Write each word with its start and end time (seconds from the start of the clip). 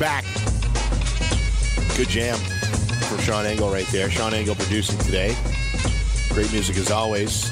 Back. 0.00 0.24
Good 1.94 2.08
jam 2.08 2.38
for 2.38 3.20
Sean 3.20 3.44
Engel 3.44 3.70
right 3.70 3.86
there. 3.88 4.08
Sean 4.08 4.32
Engel 4.32 4.54
producing 4.54 4.98
today. 5.00 5.36
Great 6.30 6.50
music 6.52 6.78
as 6.78 6.90
always. 6.90 7.50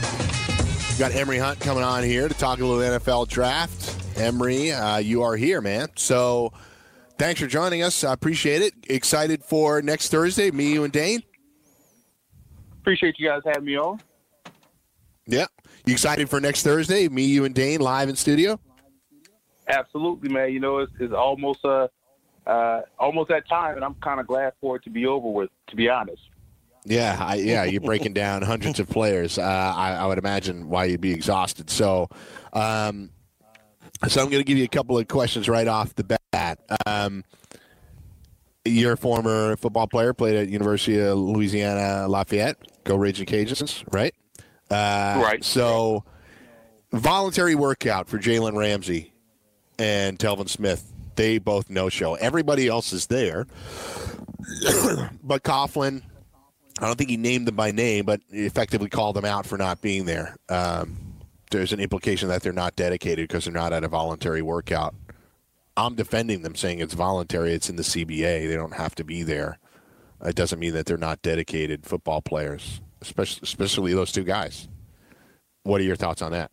We've 0.88 0.98
got 0.98 1.12
Emory 1.12 1.36
Hunt 1.36 1.60
coming 1.60 1.84
on 1.84 2.04
here 2.04 2.26
to 2.26 2.32
talk 2.32 2.60
a 2.60 2.64
little 2.64 2.98
NFL 2.98 3.28
draft. 3.28 4.18
Emory, 4.18 4.72
uh, 4.72 4.96
you 4.96 5.22
are 5.24 5.36
here, 5.36 5.60
man. 5.60 5.88
So 5.96 6.54
thanks 7.18 7.38
for 7.38 7.46
joining 7.46 7.82
us. 7.82 8.02
I 8.02 8.14
appreciate 8.14 8.62
it. 8.62 8.72
Excited 8.88 9.44
for 9.44 9.82
next 9.82 10.08
Thursday, 10.08 10.50
me, 10.50 10.72
you, 10.72 10.84
and 10.84 10.92
Dane. 10.92 11.22
Appreciate 12.80 13.16
you 13.18 13.28
guys 13.28 13.42
having 13.44 13.66
me 13.66 13.76
on. 13.76 14.00
Yeah. 15.26 15.48
You 15.84 15.92
excited 15.92 16.30
for 16.30 16.40
next 16.40 16.62
Thursday, 16.62 17.08
me, 17.08 17.26
you, 17.26 17.44
and 17.44 17.54
Dane 17.54 17.80
live 17.80 18.08
in 18.08 18.16
studio? 18.16 18.58
Absolutely, 19.68 20.30
man. 20.30 20.50
You 20.50 20.60
know, 20.60 20.78
it's, 20.78 20.92
it's 20.98 21.12
almost 21.12 21.62
uh, 21.62 21.88
uh, 22.48 22.80
almost 22.98 23.28
that 23.28 23.48
time, 23.48 23.76
and 23.76 23.84
I'm 23.84 23.94
kind 23.96 24.18
of 24.18 24.26
glad 24.26 24.54
for 24.60 24.76
it 24.76 24.84
to 24.84 24.90
be 24.90 25.06
over 25.06 25.28
with. 25.28 25.50
To 25.68 25.76
be 25.76 25.88
honest. 25.88 26.22
Yeah, 26.84 27.16
I, 27.20 27.34
yeah, 27.34 27.64
you're 27.64 27.82
breaking 27.82 28.14
down 28.14 28.40
hundreds 28.42 28.80
of 28.80 28.88
players. 28.88 29.38
Uh, 29.38 29.42
I, 29.42 29.92
I, 29.92 30.06
would 30.06 30.16
imagine 30.16 30.70
why 30.70 30.84
you'd 30.84 31.02
be 31.02 31.12
exhausted. 31.12 31.68
So, 31.68 32.08
um, 32.54 33.10
so 34.06 34.22
I'm 34.22 34.30
going 34.30 34.40
to 34.40 34.44
give 34.44 34.56
you 34.56 34.64
a 34.64 34.68
couple 34.68 34.96
of 34.96 35.06
questions 35.06 35.48
right 35.48 35.68
off 35.68 35.94
the 35.96 36.18
bat. 36.32 36.60
Um, 36.86 37.24
you're 38.64 38.92
a 38.92 38.96
former 38.96 39.56
football 39.56 39.86
player, 39.86 40.14
played 40.14 40.36
at 40.36 40.48
University 40.48 40.98
of 40.98 41.18
Louisiana 41.18 42.08
Lafayette. 42.08 42.56
Go 42.84 42.96
Raging 42.96 43.26
Cajuns, 43.26 43.84
right? 43.92 44.14
Uh, 44.70 45.20
right. 45.22 45.44
So, 45.44 46.04
voluntary 46.92 47.54
workout 47.54 48.08
for 48.08 48.18
Jalen 48.18 48.56
Ramsey 48.56 49.12
and 49.78 50.18
Telvin 50.18 50.48
Smith. 50.48 50.90
They 51.18 51.38
both 51.38 51.68
no 51.68 51.88
show. 51.88 52.14
Everybody 52.14 52.68
else 52.68 52.92
is 52.92 53.08
there, 53.08 53.46
but 55.22 55.42
Coughlin 55.42 56.02
I 56.80 56.86
don't 56.86 56.96
think 56.96 57.10
he 57.10 57.16
named 57.16 57.46
them 57.48 57.56
by 57.56 57.72
name, 57.72 58.04
but 58.04 58.20
effectively 58.30 58.88
called 58.88 59.16
them 59.16 59.24
out 59.24 59.46
for 59.46 59.58
not 59.58 59.80
being 59.80 60.04
there. 60.04 60.36
Um, 60.48 60.96
there's 61.50 61.72
an 61.72 61.80
implication 61.80 62.28
that 62.28 62.42
they're 62.42 62.52
not 62.52 62.76
dedicated 62.76 63.26
because 63.26 63.44
they're 63.44 63.52
not 63.52 63.72
at 63.72 63.82
a 63.82 63.88
voluntary 63.88 64.42
workout. 64.42 64.94
I'm 65.76 65.94
defending 65.96 66.42
them, 66.42 66.54
saying 66.54 66.78
it's 66.78 66.94
voluntary. 66.94 67.52
It's 67.52 67.68
in 67.68 67.76
the 67.76 67.82
CBA. 67.82 68.48
They 68.48 68.54
don't 68.54 68.74
have 68.74 68.94
to 68.96 69.04
be 69.04 69.22
there. 69.22 69.58
It 70.24 70.36
doesn't 70.36 70.58
mean 70.58 70.74
that 70.74 70.86
they're 70.86 70.96
not 70.96 71.22
dedicated 71.22 71.84
football 71.84 72.20
players, 72.20 72.80
especially 73.00 73.40
especially 73.42 73.94
those 73.94 74.12
two 74.12 74.24
guys. 74.24 74.68
What 75.62 75.80
are 75.80 75.84
your 75.84 75.96
thoughts 75.96 76.22
on 76.22 76.32
that? 76.32 76.50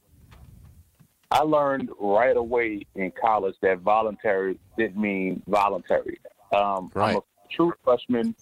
I 1.35 1.43
learned 1.43 1.89
right 1.99 2.37
away 2.37 2.85
in 2.95 3.11
college 3.11 3.55
that 3.61 3.79
voluntary 3.79 4.57
didn't 4.77 5.01
mean 5.01 5.43
voluntary. 5.47 6.19
Um, 6.53 6.91
right. 6.93 7.11
I'm 7.11 7.17
a 7.17 7.21
true 7.51 7.73
freshman 7.83 8.35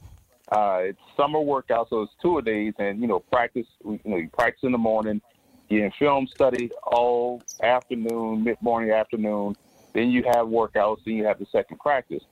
uh, 0.52 0.80
it's 0.84 1.00
summer 1.16 1.40
workout, 1.40 1.90
so 1.90 2.02
it's 2.02 2.12
two 2.22 2.38
a 2.38 2.42
days, 2.42 2.74
and 2.78 3.02
you 3.02 3.08
know, 3.08 3.20
practice. 3.20 3.66
You 3.84 4.00
know, 4.04 4.18
you 4.18 4.30
practice 4.30 4.62
in 4.64 4.72
the 4.72 4.78
morning, 4.78 5.22
you 5.70 5.84
in 5.84 5.92
film 5.98 6.28
study 6.28 6.70
all 6.84 7.42
afternoon, 7.62 8.44
mid 8.44 8.62
morning, 8.62 8.92
afternoon. 8.92 9.56
Then 9.94 10.10
you 10.12 10.24
have 10.24 10.48
workouts, 10.48 11.00
then 11.06 11.16
you 11.16 11.26
have 11.26 11.40
the 11.40 11.48
second 11.52 11.80
practice. 11.80 12.24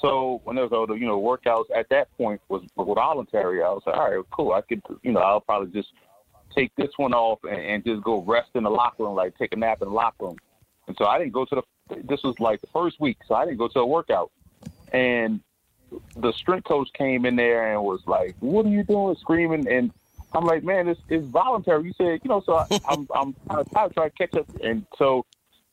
So 0.00 0.40
when 0.44 0.56
there's 0.56 0.72
all 0.72 0.86
the 0.86 0.94
you 0.94 1.06
know 1.06 1.20
workouts 1.20 1.66
at 1.74 1.88
that 1.90 2.16
point 2.16 2.40
was, 2.48 2.62
was 2.74 2.94
voluntary, 2.94 3.62
I 3.62 3.68
was 3.68 3.82
like, 3.86 3.96
all 3.96 4.10
right, 4.10 4.24
cool. 4.30 4.52
I 4.52 4.62
could 4.62 4.82
you 5.02 5.12
know 5.12 5.20
I'll 5.20 5.40
probably 5.40 5.70
just 5.70 5.92
take 6.58 6.74
this 6.76 6.90
one 6.96 7.14
off 7.14 7.38
and, 7.44 7.60
and 7.60 7.84
just 7.84 8.02
go 8.02 8.22
rest 8.22 8.50
in 8.54 8.64
the 8.64 8.70
locker 8.70 9.04
room, 9.04 9.14
like 9.14 9.36
take 9.38 9.52
a 9.52 9.56
nap 9.56 9.80
in 9.82 9.88
the 9.88 9.94
locker 9.94 10.26
room. 10.26 10.36
And 10.86 10.96
so 10.96 11.06
I 11.06 11.18
didn't 11.18 11.32
go 11.32 11.44
to 11.44 11.56
the. 11.56 11.62
This 12.04 12.22
was 12.22 12.38
like 12.38 12.60
the 12.60 12.66
first 12.68 13.00
week, 13.00 13.18
so 13.26 13.34
I 13.34 13.44
didn't 13.44 13.58
go 13.58 13.68
to 13.68 13.80
a 13.80 13.86
workout. 13.86 14.30
And 14.92 15.40
the 16.16 16.32
strength 16.32 16.64
coach 16.64 16.88
came 16.92 17.24
in 17.24 17.36
there 17.36 17.72
and 17.72 17.82
was 17.82 18.00
like, 18.06 18.36
"What 18.40 18.66
are 18.66 18.70
you 18.70 18.84
doing?" 18.84 19.16
Screaming, 19.16 19.68
and 19.68 19.92
I'm 20.32 20.44
like, 20.44 20.64
"Man, 20.64 20.88
it's 20.88 21.00
it's 21.08 21.26
voluntary." 21.26 21.84
You 21.84 21.92
said, 21.96 22.20
you 22.22 22.28
know, 22.28 22.42
so 22.44 22.56
I, 22.56 22.66
I'm 22.88 23.06
I'm 23.14 23.34
kind 23.44 23.66
of 23.86 23.94
trying 23.94 24.10
to 24.10 24.16
catch 24.16 24.34
up, 24.34 24.46
and 24.62 24.86
so 24.96 25.24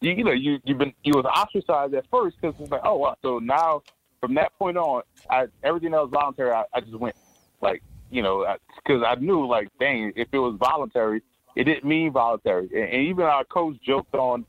you, 0.02 0.12
you 0.12 0.24
know, 0.24 0.32
you 0.32 0.60
you've 0.64 0.78
been 0.78 0.94
you 1.04 1.14
was 1.16 1.26
ostracized 1.26 1.94
at 1.94 2.06
first 2.10 2.38
because 2.40 2.56
it's 2.60 2.72
like, 2.72 2.82
oh, 2.84 2.98
wow. 2.98 3.18
so 3.22 3.40
now 3.40 3.82
from 4.22 4.36
that 4.36 4.58
point 4.58 4.78
on, 4.78 5.04
I 5.30 5.48
everything 5.64 5.92
that 5.92 6.02
was 6.02 6.12
voluntary, 6.12 6.52
I, 6.52 6.64
I 6.74 6.82
just 6.82 6.96
went 6.96 7.16
like, 7.62 7.82
you 8.16 8.22
know, 8.22 8.46
because 8.78 9.04
I, 9.06 9.16
knew 9.16 9.46
like, 9.46 9.68
dang, 9.80 10.14
if 10.16 10.30
it 10.32 10.40
was 10.40 10.58
voluntary, 10.60 11.22
it 11.56 11.66
didn't 11.66 11.86
mean 11.86 12.12
voluntary, 12.12 12.70
and, 12.74 12.84
and 12.84 13.08
even 13.08 13.26
our 13.26 13.44
coach 13.46 13.76
joked 13.86 14.16
on. 14.16 14.46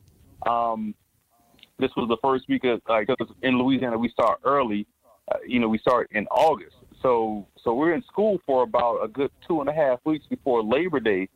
um 0.46 0.94
this 1.78 1.90
was 1.96 2.08
the 2.08 2.16
first 2.22 2.48
week 2.48 2.64
of 2.64 2.80
like 2.88 3.08
in 3.42 3.58
Louisiana 3.58 3.98
we 3.98 4.08
start 4.08 4.40
early, 4.44 4.86
uh, 5.30 5.36
you 5.46 5.60
know, 5.60 5.68
we 5.68 5.78
start 5.78 6.08
in 6.12 6.26
August. 6.28 6.76
So 7.02 7.46
so 7.62 7.74
we're 7.74 7.94
in 7.94 8.02
school 8.04 8.38
for 8.46 8.62
about 8.62 9.04
a 9.04 9.08
good 9.08 9.30
two 9.46 9.60
and 9.60 9.68
a 9.68 9.72
half 9.72 9.98
weeks 10.04 10.26
before 10.26 10.62
Labor 10.62 11.00
Day, 11.00 11.28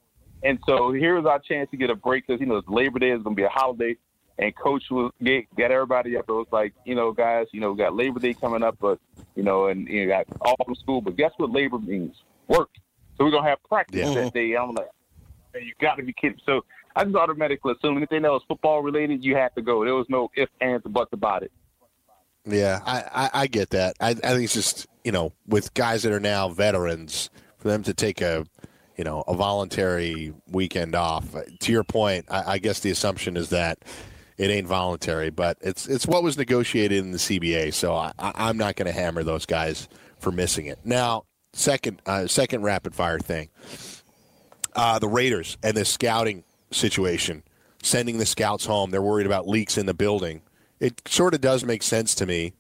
and 0.42 0.58
so 0.66 0.92
here's 0.92 1.26
our 1.26 1.38
chance 1.38 1.70
to 1.70 1.76
get 1.76 1.90
a 1.90 1.94
break 1.94 2.26
because 2.26 2.40
you 2.40 2.46
know 2.46 2.62
Labor 2.68 2.98
Day 2.98 3.10
is 3.10 3.22
going 3.22 3.36
to 3.36 3.40
be 3.40 3.44
a 3.44 3.50
holiday, 3.50 3.96
and 4.40 4.56
Coach 4.56 4.84
will 4.90 5.12
get 5.22 5.44
get 5.54 5.70
everybody 5.70 6.16
up. 6.16 6.24
It 6.28 6.32
was 6.32 6.46
like 6.50 6.72
you 6.84 6.94
know, 6.94 7.12
guys, 7.12 7.46
you 7.52 7.60
know, 7.60 7.72
we 7.72 7.78
got 7.78 7.94
Labor 7.94 8.18
Day 8.18 8.34
coming 8.34 8.62
up, 8.62 8.76
but 8.80 8.98
you 9.36 9.42
know, 9.42 9.66
and 9.66 9.86
you 9.86 10.06
know, 10.06 10.12
got 10.12 10.26
all 10.40 10.56
from 10.64 10.74
school. 10.74 11.00
But 11.00 11.16
guess 11.16 11.32
what? 11.36 11.50
Labor 11.50 11.78
means 11.78 12.16
work. 12.48 12.70
So 13.16 13.24
we're 13.24 13.30
gonna 13.30 13.48
have 13.48 13.62
practice 13.64 14.00
yeah. 14.00 14.14
that 14.14 14.32
mm-hmm. 14.32 14.50
day. 14.50 14.56
I'm 14.56 14.74
like, 14.74 14.88
you 15.54 15.72
got 15.80 15.96
to 15.96 16.02
be 16.02 16.14
kidding. 16.14 16.40
So 16.46 16.64
I 16.96 17.04
just 17.04 17.14
automatically 17.14 17.74
assumed 17.78 17.98
anything 17.98 18.22
that 18.22 18.30
was 18.30 18.42
football 18.48 18.82
related, 18.82 19.22
you 19.22 19.36
had 19.36 19.54
to 19.56 19.62
go. 19.62 19.84
There 19.84 19.94
was 19.94 20.06
no 20.08 20.30
ifs, 20.36 20.50
ands, 20.60 20.84
or 20.86 20.88
buts 20.88 21.12
about 21.12 21.42
it. 21.42 21.52
Yeah, 22.46 22.80
I, 22.84 23.04
I, 23.12 23.30
I 23.42 23.46
get 23.46 23.70
that. 23.70 23.96
I, 24.00 24.10
I 24.10 24.14
think 24.14 24.44
it's 24.44 24.54
just 24.54 24.86
you 25.04 25.12
know 25.12 25.32
with 25.46 25.74
guys 25.74 26.02
that 26.04 26.12
are 26.12 26.20
now 26.20 26.48
veterans 26.48 27.28
for 27.58 27.68
them 27.68 27.82
to 27.82 27.92
take 27.92 28.22
a 28.22 28.46
you 28.96 29.04
know 29.04 29.22
a 29.28 29.34
voluntary 29.34 30.32
weekend 30.48 30.94
off. 30.94 31.26
To 31.60 31.72
your 31.72 31.84
point, 31.84 32.24
I, 32.30 32.52
I 32.52 32.58
guess 32.58 32.80
the 32.80 32.90
assumption 32.90 33.36
is 33.36 33.50
that 33.50 33.78
it 34.40 34.50
ain't 34.50 34.66
voluntary, 34.66 35.30
but 35.30 35.58
it's 35.60 35.86
it's 35.86 36.06
what 36.06 36.22
was 36.22 36.36
negotiated 36.36 36.98
in 36.98 37.12
the 37.12 37.18
CBA. 37.18 37.74
So 37.74 37.94
I, 37.94 38.12
I'm 38.18 38.56
not 38.56 38.76
going 38.76 38.86
to 38.86 38.92
hammer 38.92 39.22
those 39.22 39.46
guys 39.46 39.88
for 40.18 40.32
missing 40.32 40.66
it. 40.66 40.78
Now, 40.84 41.24
second 41.52 42.02
uh, 42.06 42.26
second 42.26 42.62
rapid 42.62 42.94
fire 42.94 43.18
thing, 43.18 43.50
uh, 44.74 44.98
the 44.98 45.08
Raiders 45.08 45.58
and 45.62 45.76
the 45.76 45.84
scouting 45.84 46.44
situation, 46.70 47.42
sending 47.82 48.18
the 48.18 48.26
scouts 48.26 48.66
home. 48.66 48.90
They're 48.90 49.02
worried 49.02 49.26
about 49.26 49.48
leaks 49.48 49.78
in 49.78 49.86
the 49.86 49.94
building 49.94 50.42
it 50.80 51.06
sort 51.06 51.34
of 51.34 51.40
does 51.40 51.64
make 51.64 51.82
sense 51.82 52.14
to 52.16 52.26
me. 52.26 52.54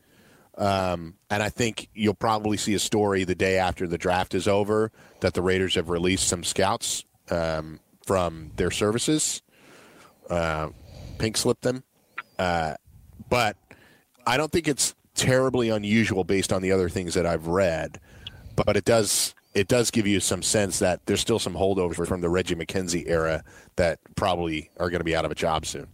Um, 0.56 1.14
and 1.30 1.42
I 1.42 1.48
think 1.48 1.88
you'll 1.94 2.14
probably 2.14 2.58
see 2.58 2.74
a 2.74 2.78
story 2.78 3.24
the 3.24 3.34
day 3.34 3.56
after 3.56 3.88
the 3.88 3.96
draft 3.96 4.34
is 4.34 4.46
over 4.46 4.92
that 5.20 5.32
the 5.32 5.42
Raiders 5.42 5.74
have 5.74 5.88
released 5.88 6.28
some 6.28 6.44
scouts 6.44 7.04
um, 7.30 7.80
from 8.06 8.52
their 8.56 8.70
services, 8.70 9.42
uh, 10.28 10.68
pink 11.20 11.36
slip 11.36 11.60
them. 11.60 11.84
Uh, 12.38 12.74
but 13.28 13.56
I 14.26 14.36
don't 14.36 14.50
think 14.50 14.66
it's 14.66 14.94
terribly 15.14 15.68
unusual 15.68 16.24
based 16.24 16.52
on 16.52 16.62
the 16.62 16.72
other 16.72 16.88
things 16.88 17.14
that 17.14 17.26
I've 17.26 17.46
read. 17.46 18.00
But 18.56 18.76
it 18.76 18.84
does 18.84 19.34
it 19.54 19.68
does 19.68 19.90
give 19.90 20.06
you 20.06 20.20
some 20.20 20.42
sense 20.42 20.78
that 20.78 21.04
there's 21.06 21.20
still 21.20 21.38
some 21.38 21.54
holdovers 21.54 22.06
from 22.06 22.20
the 22.20 22.28
Reggie 22.28 22.54
McKenzie 22.54 23.04
era 23.08 23.42
that 23.76 23.98
probably 24.14 24.70
are 24.78 24.90
going 24.90 25.00
to 25.00 25.04
be 25.04 25.16
out 25.16 25.24
of 25.24 25.30
a 25.30 25.34
job 25.34 25.66
soon. 25.66 25.88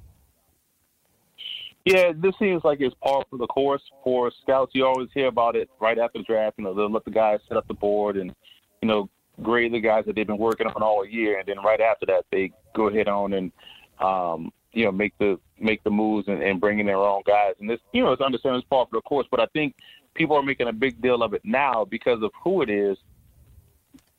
Yeah, 1.87 2.13
this 2.15 2.35
seems 2.39 2.65
like 2.65 2.81
it's 2.81 2.95
par 3.03 3.25
for 3.31 3.39
the 3.39 3.47
course 3.47 3.83
for 4.03 4.33
scouts. 4.43 4.73
You 4.75 4.85
always 4.85 5.09
hear 5.15 5.29
about 5.29 5.55
it 5.55 5.71
right 5.81 5.99
after 5.99 6.19
the 6.19 6.25
draft. 6.25 6.57
You 6.59 6.65
know, 6.65 6.75
they'll 6.75 6.91
let 6.91 7.05
the 7.05 7.13
guys 7.13 7.39
set 7.49 7.57
up 7.57 7.67
the 7.69 7.75
board 7.75 8.17
and, 8.17 8.35
you 8.83 8.89
know, 8.89 9.09
grade 9.41 9.73
the 9.73 9.81
guys 9.81 10.05
that 10.07 10.17
they've 10.17 10.27
been 10.27 10.37
working 10.37 10.67
on 10.67 10.83
all 10.83 11.07
year, 11.07 11.39
and 11.39 11.47
then 11.47 11.59
right 11.65 11.81
after 11.81 12.05
that, 12.07 12.25
they 12.33 12.53
go 12.75 12.89
ahead 12.89 13.07
on 13.07 13.35
and, 13.35 13.53
um, 14.01 14.51
you 14.77 14.85
know, 14.85 14.93
make 14.93 15.17
the 15.19 15.41
make 15.59 15.83
the 15.85 15.91
moves 15.91 16.29
and, 16.29 16.43
and 16.43 16.61
bring 16.61 16.79
in 16.79 16.87
their 16.87 16.99
own 16.99 17.23
guys. 17.27 17.55
And 17.59 17.69
this, 17.69 17.81
you 17.93 18.03
know, 18.03 18.13
it's 18.13 18.21
understandable 18.21 18.59
it's 18.61 18.69
par 18.69 18.87
for 18.91 18.99
the 18.99 19.03
course. 19.03 19.27
But 19.31 19.41
I 19.41 19.47
think 19.47 19.75
people 20.15 20.37
are 20.37 20.43
making 20.43 20.69
a 20.69 20.73
big 20.73 21.01
deal 21.01 21.23
of 21.23 21.33
it 21.33 21.41
now 21.45 21.87
because 21.87 22.23
of 22.23 22.31
who 22.45 22.61
it 22.61 22.69
is 22.69 22.99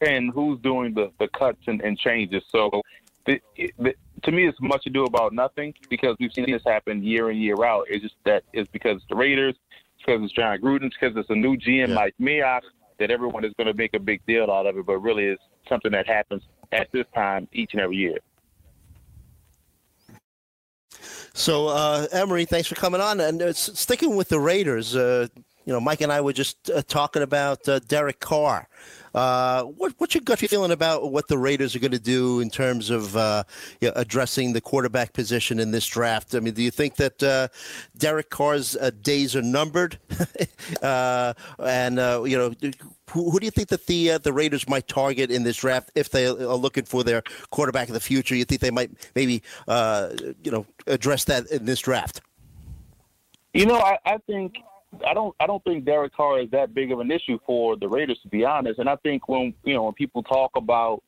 and 0.02 0.32
who's 0.32 0.60
doing 0.62 0.96
the 0.96 1.12
the 1.20 1.28
cuts 1.28 1.62
and, 1.68 1.80
and 1.82 1.98
changes. 1.98 2.42
So 2.50 2.82
the, 3.28 3.40
the 3.78 3.94
to 4.24 4.32
me, 4.32 4.48
it's 4.48 4.58
much 4.60 4.88
ado 4.88 5.04
about 5.04 5.32
nothing 5.32 5.76
because 5.90 6.18
we've 6.20 6.34
seen 6.34 6.52
this 6.52 6.64
happen 6.66 7.04
year 7.04 7.30
in 7.30 7.38
year 7.38 7.64
out. 7.64 7.86
It's 7.88 8.02
just 8.02 8.16
that 8.26 8.44
it's 8.52 8.70
because 8.72 9.00
the 9.10 9.16
Raiders, 9.16 9.54
it's 9.96 10.06
because 10.06 10.24
it's 10.24 10.34
Jon 10.34 10.60
Gruden, 10.60 10.92
because 11.00 11.16
it's 11.16 11.30
a 11.30 11.36
new 11.36 11.56
GM 11.56 11.90
yeah. 11.90 11.96
like 11.96 12.16
Mayock 12.20 12.62
that 12.98 13.12
everyone 13.12 13.46
is 13.46 13.54
going 13.58 13.68
to 13.68 13.76
make 13.76 13.94
a 13.94 14.00
big 14.00 14.26
deal 14.26 14.50
out 14.50 14.66
of 14.66 14.76
it, 14.76 14.88
but 14.88 14.98
really 14.98 15.26
it's 15.26 15.44
something 15.70 15.92
that 15.92 16.08
happens 16.08 16.42
at 16.72 16.92
this 16.92 17.06
time 17.14 17.48
each 17.54 17.74
and 17.74 17.82
every 17.82 17.98
year. 17.98 18.18
So, 21.38 21.68
uh, 21.68 22.08
Emory, 22.12 22.46
thanks 22.46 22.68
for 22.68 22.74
coming 22.74 23.00
on. 23.00 23.20
And 23.20 23.40
uh, 23.44 23.54
sticking 23.54 24.16
with 24.16 24.28
the 24.28 24.40
Raiders, 24.40 24.96
uh, 24.96 25.28
you 25.66 25.74
know, 25.74 25.80
Mike 25.80 26.02
and 26.02 26.12
I 26.12 26.20
were 26.20 26.34
just 26.34 26.72
uh, 26.72 26.82
talking 26.88 27.22
about 27.22 27.70
uh, 27.70 27.78
Derek 27.88 28.20
Carr. 28.20 28.68
Uh, 29.14 29.66
what, 29.66 29.94
what's 30.00 30.16
your 30.16 30.24
gut 30.24 30.40
feeling 30.40 30.72
about 30.72 31.12
what 31.12 31.28
the 31.28 31.38
Raiders 31.38 31.76
are 31.76 31.80
going 31.80 31.92
to 31.92 32.00
do 32.00 32.40
in 32.40 32.50
terms 32.50 32.90
of 32.90 33.14
you 33.82 33.88
know, 33.88 33.94
addressing 33.96 34.54
the 34.54 34.62
quarterback 34.62 35.14
position 35.14 35.60
in 35.60 35.70
this 35.70 35.86
draft? 35.86 36.34
I 36.34 36.40
mean, 36.40 36.56
do 36.56 36.64
you 36.64 36.72
think 36.72 36.96
that 36.96 37.52
Derek 37.96 38.32
Carr's 38.32 38.76
days 39.04 39.36
are 39.36 39.44
numbered? 39.44 40.00
and 40.82 41.98
you 42.28 42.38
know, 42.38 42.54
who, 43.12 43.32
who, 43.32 43.40
do 43.40 43.46
you 43.46 43.52
think 43.52 43.70
that 43.70 43.86
the 43.86 44.12
uh, 44.12 44.18
the 44.18 44.34
Raiders 44.34 44.68
might 44.68 44.88
target 44.88 45.32
in 45.32 45.44
this 45.44 45.58
draft 45.58 45.92
if 45.96 46.10
they 46.10 46.28
are 46.28 46.56
looking 46.56 46.84
for 46.84 47.04
their 47.04 47.24
quarterback 47.50 47.88
of 47.88 47.94
the 47.94 48.00
future? 48.00 48.36
You 48.36 48.46
think 48.46 48.62
they 48.62 48.72
might 48.72 48.92
maybe 49.16 49.44
uh, 49.68 50.10
you 50.44 50.52
know 50.52 50.66
address 50.88 51.24
that 51.26 51.48
in 51.48 51.66
this 51.66 51.80
draft? 51.80 52.22
You 53.54 53.66
know, 53.66 53.78
I, 53.78 53.98
I 54.06 54.18
think 54.28 54.58
I 55.06 55.14
don't 55.14 55.36
I 55.40 55.48
don't 55.48 55.64
think 55.64 55.86
Derek 55.86 56.14
Carr 56.14 56.40
is 56.40 56.50
that 56.52 56.74
big 56.74 56.92
of 56.92 57.00
an 57.00 57.12
issue 57.12 57.40
for 57.46 57.76
the 57.78 57.88
Raiders 57.88 58.20
to 58.24 58.28
be 58.28 58.44
honest. 58.44 58.80
And 58.80 58.90
I 58.90 58.96
think 58.98 59.28
when 59.30 59.54
you 59.64 59.74
know 59.74 59.84
when 59.84 59.94
people 59.94 60.24
talk 60.24 60.52
about 60.56 61.02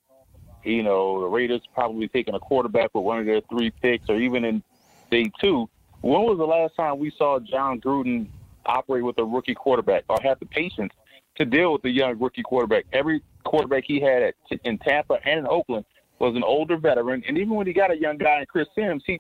you 0.63 0.83
know 0.83 1.21
the 1.21 1.27
Raiders 1.27 1.61
probably 1.73 2.07
taking 2.07 2.33
a 2.33 2.39
quarterback 2.39 2.91
with 2.93 3.03
one 3.03 3.19
of 3.19 3.25
their 3.25 3.41
three 3.49 3.71
picks 3.81 4.09
or 4.09 4.15
even 4.15 4.45
in 4.45 4.63
day 5.11 5.31
two, 5.39 5.69
when 6.01 6.21
was 6.21 6.37
the 6.37 6.45
last 6.45 6.75
time 6.75 6.97
we 6.97 7.11
saw 7.17 7.39
Jon 7.39 7.81
Gruden 7.81 8.27
operate 8.65 9.03
with 9.03 9.17
a 9.17 9.23
rookie 9.23 9.55
quarterback 9.55 10.03
or 10.07 10.17
have 10.23 10.39
the 10.39 10.45
patience 10.45 10.93
to 11.39 11.45
deal 11.45 11.73
with 11.73 11.81
the 11.81 11.89
young 11.89 12.19
rookie 12.19 12.43
quarterback? 12.43 12.85
Every 12.93 13.21
quarterback 13.43 13.83
he 13.85 13.99
had 13.99 14.21
at, 14.21 14.35
in 14.63 14.77
Tampa 14.79 15.19
and 15.25 15.39
in 15.39 15.47
Oakland 15.47 15.85
was 16.19 16.35
an 16.35 16.43
older 16.43 16.77
veteran, 16.77 17.23
and 17.27 17.37
even 17.37 17.55
when 17.55 17.65
he 17.65 17.73
got 17.73 17.91
a 17.91 17.97
young 17.97 18.17
guy 18.17 18.39
in 18.39 18.45
Chris 18.45 18.67
Sims, 18.75 19.03
he 19.05 19.19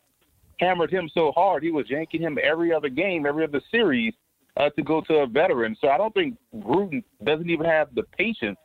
hammered 0.59 0.91
him 0.91 1.09
so 1.13 1.31
hard 1.31 1.63
he 1.63 1.71
was 1.71 1.89
yanking 1.89 2.21
him 2.21 2.37
every 2.41 2.73
other 2.73 2.89
game, 2.89 3.25
every 3.25 3.43
other 3.43 3.61
series 3.71 4.13
uh, 4.57 4.69
to 4.71 4.83
go 4.83 5.01
to 5.01 5.19
a 5.19 5.27
veteran. 5.27 5.75
So 5.79 5.89
I 5.89 5.97
don't 5.97 6.13
think 6.13 6.37
Gruden 6.55 7.03
doesn't 7.23 7.49
even 7.49 7.65
have 7.65 7.95
the 7.95 8.03
patience 8.03 8.59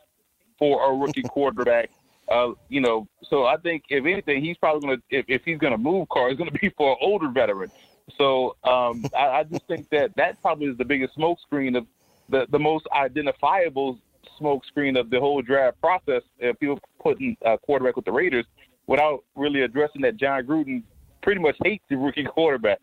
for 0.58 0.90
a 0.90 0.96
rookie 0.96 1.22
quarterback. 1.28 1.90
Uh, 2.28 2.52
you 2.68 2.80
know, 2.80 3.06
so 3.28 3.44
I 3.44 3.56
think 3.58 3.84
if 3.90 4.04
anything, 4.04 4.42
he's 4.42 4.56
probably 4.56 4.80
going 4.80 4.96
to 4.98 5.02
if, 5.10 5.26
if 5.28 5.42
he's 5.44 5.58
going 5.58 5.72
to 5.72 5.78
move 5.78 6.08
Carr, 6.08 6.30
it's 6.30 6.38
going 6.38 6.50
to 6.50 6.58
be 6.58 6.70
for 6.70 6.92
an 6.92 6.96
older 7.00 7.28
veteran. 7.28 7.70
So 8.18 8.56
um, 8.64 9.04
I, 9.16 9.26
I 9.26 9.44
just 9.44 9.66
think 9.66 9.88
that 9.90 10.14
that 10.16 10.40
probably 10.42 10.66
is 10.66 10.76
the 10.76 10.84
biggest 10.84 11.16
smokescreen 11.16 11.76
of 11.76 11.86
the 12.28 12.46
the 12.50 12.58
most 12.58 12.86
identifiable 12.94 13.98
smokescreen 14.40 14.98
of 14.98 15.10
the 15.10 15.20
whole 15.20 15.42
draft 15.42 15.80
process. 15.80 16.22
If 16.38 16.58
people 16.58 16.78
putting 17.00 17.36
a 17.44 17.58
quarterback 17.58 17.96
with 17.96 18.04
the 18.04 18.12
Raiders 18.12 18.46
without 18.86 19.24
really 19.34 19.62
addressing 19.62 20.02
that 20.02 20.16
Jon 20.16 20.44
Gruden 20.44 20.82
pretty 21.22 21.40
much 21.40 21.56
hates 21.64 21.84
the 21.88 21.96
rookie 21.96 22.24
quarterback. 22.34 22.78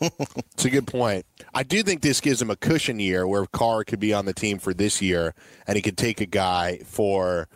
It's 0.52 0.64
a 0.64 0.70
good 0.70 0.88
point. 0.88 1.24
I 1.54 1.62
do 1.62 1.84
think 1.84 2.02
this 2.02 2.20
gives 2.20 2.42
him 2.42 2.50
a 2.50 2.56
cushion 2.56 2.98
year 2.98 3.28
where 3.28 3.46
Carr 3.46 3.84
could 3.84 4.00
be 4.00 4.12
on 4.12 4.24
the 4.24 4.32
team 4.32 4.58
for 4.58 4.74
this 4.74 5.00
year, 5.00 5.34
and 5.68 5.76
he 5.76 5.82
could 5.82 5.96
take 5.96 6.20
a 6.20 6.26
guy 6.26 6.78
for, 6.84 7.48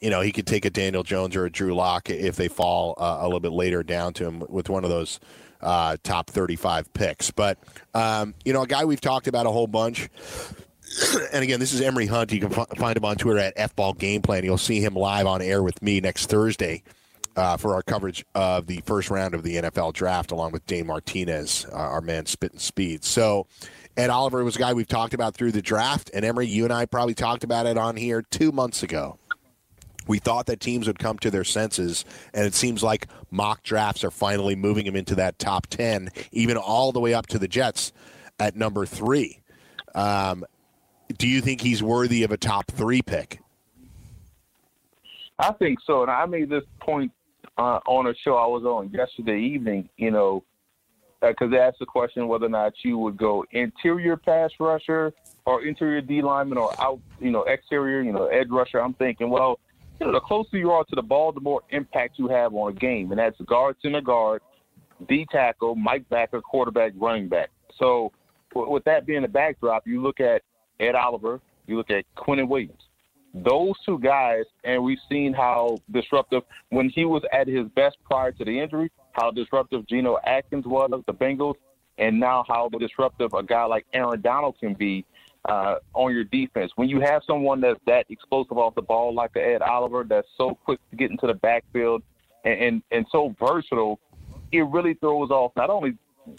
you 0.00 0.08
know, 0.08 0.20
he 0.20 0.30
could 0.30 0.46
take 0.46 0.64
a 0.64 0.70
Daniel 0.70 1.02
Jones 1.02 1.34
or 1.34 1.46
a 1.46 1.50
Drew 1.50 1.74
Lock 1.74 2.08
if 2.08 2.36
they 2.36 2.46
fall 2.46 2.94
uh, 2.96 3.18
a 3.20 3.24
little 3.24 3.40
bit 3.40 3.50
later 3.50 3.82
down 3.82 4.12
to 4.14 4.24
him 4.24 4.44
with 4.48 4.68
one 4.68 4.84
of 4.84 4.90
those 4.90 5.18
uh, 5.64 5.96
top 6.02 6.30
35 6.30 6.92
picks. 6.92 7.30
But, 7.30 7.58
um, 7.94 8.34
you 8.44 8.52
know, 8.52 8.62
a 8.62 8.66
guy 8.66 8.84
we've 8.84 9.00
talked 9.00 9.26
about 9.26 9.46
a 9.46 9.50
whole 9.50 9.66
bunch. 9.66 10.08
and 11.32 11.42
again, 11.42 11.58
this 11.58 11.72
is 11.72 11.80
Emory 11.80 12.06
Hunt. 12.06 12.30
You 12.30 12.40
can 12.40 12.52
f- 12.52 12.68
find 12.76 12.96
him 12.96 13.04
on 13.04 13.16
Twitter 13.16 13.40
at 13.40 13.56
FBall 13.56 13.98
Game 13.98 14.22
Plan. 14.22 14.44
You'll 14.44 14.58
see 14.58 14.80
him 14.80 14.94
live 14.94 15.26
on 15.26 15.42
air 15.42 15.62
with 15.62 15.80
me 15.82 16.00
next 16.00 16.26
Thursday 16.26 16.82
uh, 17.36 17.56
for 17.56 17.74
our 17.74 17.82
coverage 17.82 18.24
of 18.34 18.66
the 18.66 18.80
first 18.82 19.10
round 19.10 19.34
of 19.34 19.42
the 19.42 19.56
NFL 19.56 19.94
draft, 19.94 20.30
along 20.30 20.52
with 20.52 20.64
Dane 20.66 20.86
Martinez, 20.86 21.66
uh, 21.72 21.76
our 21.76 22.00
man 22.00 22.26
spitting 22.26 22.60
speed. 22.60 23.02
So, 23.02 23.46
Ed 23.96 24.10
Oliver 24.10 24.42
was 24.42 24.56
a 24.56 24.58
guy 24.58 24.72
we've 24.72 24.88
talked 24.88 25.14
about 25.14 25.34
through 25.34 25.52
the 25.52 25.62
draft, 25.62 26.10
and 26.12 26.24
Emory, 26.24 26.48
you 26.48 26.64
and 26.64 26.72
I 26.72 26.84
probably 26.84 27.14
talked 27.14 27.44
about 27.44 27.66
it 27.66 27.78
on 27.78 27.94
here 27.94 28.22
two 28.22 28.50
months 28.50 28.82
ago. 28.82 29.18
We 30.06 30.18
thought 30.18 30.46
that 30.46 30.60
teams 30.60 30.86
would 30.86 30.98
come 30.98 31.18
to 31.18 31.30
their 31.30 31.44
senses, 31.44 32.04
and 32.32 32.46
it 32.46 32.54
seems 32.54 32.82
like 32.82 33.08
mock 33.30 33.62
drafts 33.62 34.04
are 34.04 34.10
finally 34.10 34.54
moving 34.54 34.86
him 34.86 34.96
into 34.96 35.14
that 35.16 35.38
top 35.38 35.66
10, 35.68 36.10
even 36.32 36.56
all 36.56 36.92
the 36.92 37.00
way 37.00 37.14
up 37.14 37.26
to 37.28 37.38
the 37.38 37.48
Jets 37.48 37.92
at 38.38 38.56
number 38.56 38.86
three. 38.86 39.40
Um, 39.94 40.44
do 41.18 41.28
you 41.28 41.40
think 41.40 41.60
he's 41.60 41.82
worthy 41.82 42.22
of 42.22 42.32
a 42.32 42.36
top 42.36 42.70
three 42.70 43.02
pick? 43.02 43.40
I 45.38 45.52
think 45.52 45.78
so. 45.86 46.02
And 46.02 46.10
I 46.10 46.26
made 46.26 46.48
this 46.48 46.64
point 46.80 47.12
uh, 47.58 47.80
on 47.86 48.06
a 48.06 48.14
show 48.24 48.36
I 48.36 48.46
was 48.46 48.64
on 48.64 48.90
yesterday 48.90 49.40
evening, 49.40 49.88
you 49.96 50.10
know, 50.10 50.44
because 51.20 51.46
uh, 51.46 51.50
they 51.50 51.58
asked 51.58 51.78
the 51.78 51.86
question 51.86 52.28
whether 52.28 52.46
or 52.46 52.50
not 52.50 52.72
you 52.82 52.98
would 52.98 53.16
go 53.16 53.44
interior 53.52 54.16
pass 54.16 54.50
rusher 54.60 55.12
or 55.46 55.64
interior 55.64 56.00
D 56.00 56.22
lineman 56.22 56.58
or 56.58 56.78
out, 56.80 57.00
you 57.20 57.30
know, 57.30 57.42
exterior, 57.44 58.02
you 58.02 58.12
know, 58.12 58.26
edge 58.26 58.48
rusher. 58.50 58.80
I'm 58.80 58.94
thinking, 58.94 59.30
well, 59.30 59.58
you 60.00 60.06
know, 60.06 60.12
the 60.12 60.20
closer 60.20 60.56
you 60.56 60.70
are 60.70 60.84
to 60.84 60.96
the 60.96 61.02
ball, 61.02 61.32
the 61.32 61.40
more 61.40 61.62
impact 61.70 62.18
you 62.18 62.28
have 62.28 62.54
on 62.54 62.72
a 62.72 62.74
game, 62.74 63.10
and 63.10 63.18
that's 63.18 63.40
guard, 63.42 63.76
center 63.82 64.00
guard, 64.00 64.42
D 65.08 65.26
tackle, 65.30 65.74
Mike 65.74 66.08
backer, 66.08 66.40
quarterback, 66.40 66.92
running 66.96 67.28
back. 67.28 67.50
So, 67.78 68.12
with 68.54 68.84
that 68.84 69.06
being 69.06 69.22
the 69.22 69.28
backdrop, 69.28 69.86
you 69.86 70.02
look 70.02 70.20
at 70.20 70.42
Ed 70.78 70.94
Oliver, 70.94 71.40
you 71.66 71.76
look 71.76 71.90
at 71.90 72.04
Quinnen 72.16 72.48
Williams 72.48 72.82
those 73.34 73.74
two 73.84 73.98
guys, 73.98 74.44
and 74.62 74.82
we've 74.82 74.98
seen 75.10 75.32
how 75.32 75.80
disruptive 75.90 76.44
when 76.70 76.88
he 76.88 77.04
was 77.04 77.22
at 77.32 77.48
his 77.48 77.66
best 77.74 77.96
prior 78.04 78.30
to 78.30 78.44
the 78.44 78.60
injury, 78.60 78.90
how 79.12 79.30
disruptive 79.32 79.86
Geno 79.88 80.18
Atkins 80.24 80.66
was 80.66 80.90
of 80.92 81.04
the 81.06 81.12
Bengals, 81.12 81.56
and 81.98 82.18
now 82.18 82.44
how 82.46 82.68
disruptive 82.78 83.32
a 83.34 83.42
guy 83.42 83.64
like 83.64 83.86
Aaron 83.92 84.20
Donald 84.20 84.56
can 84.60 84.74
be 84.74 85.04
uh, 85.44 85.76
on 85.92 86.12
your 86.12 86.24
defense. 86.24 86.72
When 86.76 86.88
you 86.88 87.00
have 87.00 87.22
someone 87.26 87.60
that's 87.60 87.80
that 87.86 88.06
explosive 88.08 88.58
off 88.58 88.74
the 88.74 88.82
ball 88.82 89.14
like 89.14 89.32
the 89.34 89.42
Ed 89.42 89.62
Oliver, 89.62 90.04
that's 90.08 90.28
so 90.36 90.54
quick 90.64 90.80
to 90.90 90.96
get 90.96 91.10
into 91.10 91.26
the 91.26 91.34
backfield 91.34 92.02
and, 92.44 92.60
and, 92.60 92.82
and 92.90 93.06
so 93.10 93.34
versatile, 93.38 93.98
it 94.52 94.66
really 94.66 94.94
throws 94.94 95.30
off 95.30 95.52
not 95.56 95.70
only 95.70 95.96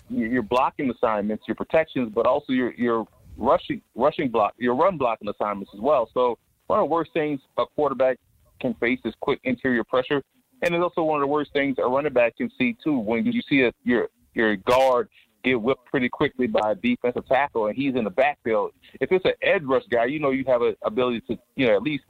your 0.09 0.41
blocking 0.41 0.89
assignments, 0.89 1.43
your 1.47 1.55
protections, 1.55 2.11
but 2.13 2.25
also 2.25 2.53
your 2.53 2.73
your 2.73 3.05
rushing 3.37 3.81
rushing 3.93 4.29
block, 4.29 4.53
your 4.57 4.75
run 4.75 4.97
blocking 4.97 5.27
assignments 5.27 5.71
as 5.73 5.79
well. 5.79 6.09
So 6.13 6.37
one 6.67 6.79
of 6.79 6.83
the 6.83 6.91
worst 6.91 7.11
things 7.13 7.41
a 7.57 7.65
quarterback 7.75 8.17
can 8.59 8.73
face 8.75 8.99
is 9.05 9.13
quick 9.19 9.39
interior 9.43 9.83
pressure, 9.83 10.23
and 10.61 10.73
it's 10.73 10.81
also 10.81 11.03
one 11.03 11.21
of 11.21 11.27
the 11.27 11.31
worst 11.31 11.51
things 11.53 11.75
a 11.77 11.87
running 11.87 12.13
back 12.13 12.37
can 12.37 12.49
see 12.57 12.75
too. 12.83 12.97
When 12.97 13.25
you 13.25 13.41
see 13.47 13.61
a, 13.63 13.71
your 13.83 14.07
your 14.33 14.55
guard 14.55 15.09
get 15.45 15.61
whipped 15.61 15.85
pretty 15.85 16.09
quickly 16.09 16.47
by 16.47 16.71
a 16.71 16.75
defensive 16.75 17.27
tackle, 17.27 17.67
and 17.67 17.75
he's 17.75 17.95
in 17.95 18.03
the 18.03 18.09
backfield. 18.09 18.71
If 18.99 19.11
it's 19.11 19.25
an 19.25 19.33
edge 19.41 19.63
rush 19.63 19.83
guy, 19.89 20.05
you 20.05 20.19
know 20.19 20.31
you 20.31 20.43
have 20.47 20.61
an 20.61 20.75
ability 20.83 21.21
to 21.29 21.37
you 21.55 21.67
know 21.67 21.75
at 21.75 21.83
least 21.83 22.03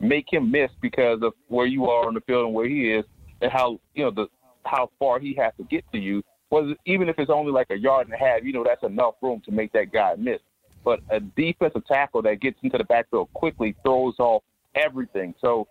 make 0.00 0.26
him 0.32 0.50
miss 0.50 0.70
because 0.80 1.20
of 1.22 1.32
where 1.48 1.66
you 1.66 1.88
are 1.88 2.06
on 2.06 2.14
the 2.14 2.20
field 2.20 2.46
and 2.46 2.54
where 2.54 2.68
he 2.68 2.92
is, 2.92 3.04
and 3.40 3.50
how 3.50 3.80
you 3.94 4.04
know 4.04 4.10
the 4.10 4.26
how 4.64 4.90
far 4.98 5.18
he 5.18 5.34
has 5.34 5.52
to 5.56 5.64
get 5.64 5.84
to 5.92 5.98
you. 5.98 6.22
Was 6.50 6.76
even 6.84 7.08
if 7.08 7.18
it's 7.18 7.30
only 7.30 7.50
like 7.50 7.68
a 7.70 7.76
yard 7.76 8.06
and 8.06 8.14
a 8.14 8.18
half, 8.18 8.44
you 8.44 8.52
know 8.52 8.62
that's 8.64 8.82
enough 8.82 9.14
room 9.22 9.40
to 9.46 9.50
make 9.50 9.72
that 9.72 9.90
guy 9.90 10.14
miss. 10.18 10.40
But 10.84 11.00
a 11.10 11.20
defensive 11.20 11.86
tackle 11.86 12.22
that 12.22 12.40
gets 12.40 12.58
into 12.62 12.76
the 12.76 12.84
backfield 12.84 13.32
quickly 13.32 13.74
throws 13.82 14.14
off 14.18 14.42
everything. 14.74 15.34
So 15.40 15.68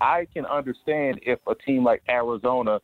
I 0.00 0.26
can 0.32 0.44
understand 0.44 1.20
if 1.22 1.38
a 1.46 1.54
team 1.54 1.84
like 1.84 2.02
Arizona 2.08 2.80